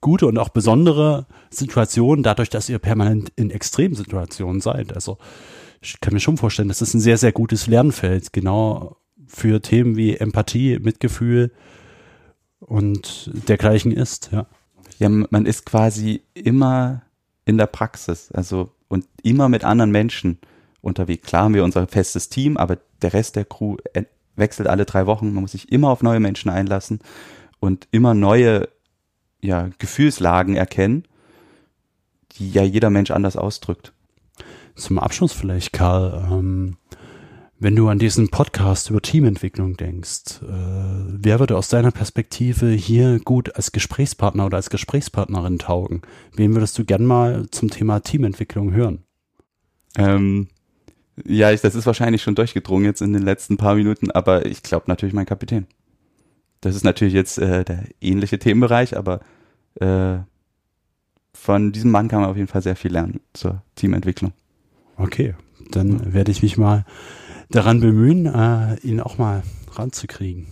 gute 0.00 0.26
und 0.26 0.38
auch 0.38 0.50
besondere 0.50 1.26
Situation, 1.50 2.22
dadurch, 2.22 2.50
dass 2.50 2.68
ihr 2.68 2.78
permanent 2.78 3.32
in 3.36 3.50
Extremsituationen 3.50 4.60
seid. 4.60 4.94
Also 4.94 5.18
ich 5.80 6.00
kann 6.00 6.14
mir 6.14 6.20
schon 6.20 6.36
vorstellen, 6.36 6.68
dass 6.68 6.80
das 6.80 6.94
ein 6.94 7.00
sehr, 7.00 7.18
sehr 7.18 7.32
gutes 7.32 7.66
Lernfeld 7.66 8.32
genau 8.32 8.96
für 9.26 9.60
Themen 9.62 9.96
wie 9.96 10.16
Empathie, 10.16 10.78
Mitgefühl 10.78 11.52
und 12.58 13.30
dergleichen 13.48 13.92
ist, 13.92 14.30
ja. 14.32 14.46
Ja, 14.98 15.08
man 15.08 15.46
ist 15.46 15.64
quasi 15.64 16.22
immer 16.34 17.02
in 17.46 17.56
der 17.56 17.66
Praxis, 17.66 18.30
also 18.32 18.70
und 18.88 19.06
immer 19.22 19.48
mit 19.48 19.64
anderen 19.64 19.90
Menschen 19.90 20.38
unterwegs. 20.82 21.26
Klar 21.26 21.44
haben 21.44 21.54
wir 21.54 21.64
unser 21.64 21.86
festes 21.86 22.28
Team, 22.28 22.58
aber 22.58 22.76
der 23.00 23.14
Rest 23.14 23.36
der 23.36 23.46
Crew 23.46 23.76
wechselt 24.36 24.68
alle 24.68 24.84
drei 24.84 25.06
Wochen. 25.06 25.32
Man 25.32 25.42
muss 25.42 25.52
sich 25.52 25.72
immer 25.72 25.88
auf 25.88 26.02
neue 26.02 26.20
Menschen 26.20 26.50
einlassen 26.50 27.00
und 27.60 27.88
immer 27.92 28.12
neue 28.12 28.68
ja, 29.42 29.70
Gefühlslagen 29.78 30.56
erkennen, 30.56 31.04
die 32.32 32.50
ja 32.50 32.62
jeder 32.62 32.90
Mensch 32.90 33.10
anders 33.10 33.36
ausdrückt. 33.36 33.92
Zum 34.74 34.98
Abschluss 34.98 35.32
vielleicht, 35.32 35.72
Karl, 35.72 36.28
ähm, 36.30 36.76
wenn 37.62 37.76
du 37.76 37.88
an 37.88 37.98
diesen 37.98 38.30
Podcast 38.30 38.88
über 38.88 39.02
Teamentwicklung 39.02 39.76
denkst, 39.76 40.40
äh, 40.42 40.46
wer 40.48 41.40
würde 41.40 41.58
aus 41.58 41.68
deiner 41.68 41.90
Perspektive 41.90 42.70
hier 42.70 43.20
gut 43.20 43.54
als 43.54 43.72
Gesprächspartner 43.72 44.46
oder 44.46 44.56
als 44.56 44.70
Gesprächspartnerin 44.70 45.58
taugen? 45.58 46.00
Wen 46.34 46.54
würdest 46.54 46.78
du 46.78 46.86
gern 46.86 47.04
mal 47.04 47.50
zum 47.50 47.68
Thema 47.68 48.00
Teamentwicklung 48.00 48.72
hören? 48.72 49.04
Ähm, 49.98 50.48
ja, 51.26 51.50
ich, 51.50 51.60
das 51.60 51.74
ist 51.74 51.84
wahrscheinlich 51.84 52.22
schon 52.22 52.34
durchgedrungen 52.34 52.86
jetzt 52.86 53.02
in 53.02 53.12
den 53.12 53.22
letzten 53.22 53.58
paar 53.58 53.74
Minuten, 53.74 54.10
aber 54.10 54.46
ich 54.46 54.62
glaube 54.62 54.84
natürlich 54.88 55.14
mein 55.14 55.26
Kapitän. 55.26 55.66
Das 56.60 56.76
ist 56.76 56.84
natürlich 56.84 57.14
jetzt 57.14 57.38
äh, 57.38 57.64
der 57.64 57.84
ähnliche 58.00 58.38
Themenbereich, 58.38 58.96
aber 58.96 59.20
äh, 59.76 60.18
von 61.32 61.72
diesem 61.72 61.90
Mann 61.90 62.08
kann 62.08 62.20
man 62.20 62.30
auf 62.30 62.36
jeden 62.36 62.48
Fall 62.48 62.62
sehr 62.62 62.76
viel 62.76 62.92
lernen 62.92 63.20
zur 63.32 63.62
Teamentwicklung. 63.76 64.32
Okay, 64.96 65.34
dann 65.70 66.12
werde 66.12 66.30
ich 66.30 66.42
mich 66.42 66.58
mal 66.58 66.84
daran 67.48 67.80
bemühen, 67.80 68.26
äh, 68.26 68.76
ihn 68.80 69.00
auch 69.00 69.16
mal 69.16 69.42
ranzukriegen. 69.72 70.46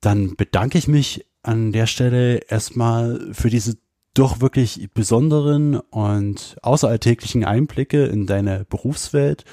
Dann 0.00 0.34
bedanke 0.36 0.78
ich 0.78 0.88
mich 0.88 1.26
an 1.42 1.72
der 1.72 1.86
Stelle 1.86 2.38
erstmal 2.48 3.28
für 3.32 3.50
diese 3.50 3.76
doch 4.14 4.40
wirklich 4.40 4.90
besonderen 4.92 5.76
und 5.76 6.56
außeralltäglichen 6.62 7.44
Einblicke 7.44 8.04
in 8.04 8.26
deine 8.26 8.64
Berufswelt 8.68 9.44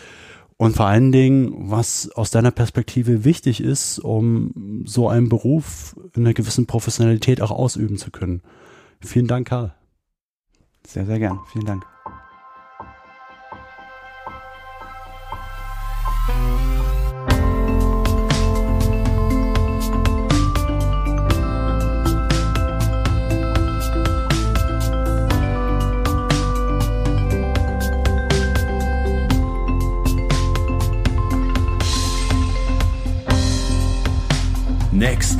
und 0.60 0.76
vor 0.76 0.88
allen 0.88 1.14
Dingen, 1.14 1.72
was 1.72 2.12
aus 2.12 2.32
deiner 2.32 2.52
Perspektive 2.52 3.24
wichtig 3.24 3.62
ist, 3.62 3.98
um 3.98 4.84
so 4.86 5.08
einen 5.08 5.30
Beruf 5.30 5.96
in 6.14 6.26
einer 6.26 6.34
gewissen 6.34 6.68
Professionalität 6.68 7.42
auch 7.42 7.52
ausüben 7.52 7.96
zu 7.96 8.12
können. 8.12 8.42
Vielen 9.00 9.28
Dank, 9.28 9.48
Karl. 9.48 9.74
Sehr, 10.86 11.06
sehr 11.06 11.18
gern. 11.18 11.40
Vielen 11.54 11.66
Dank. 11.66 11.86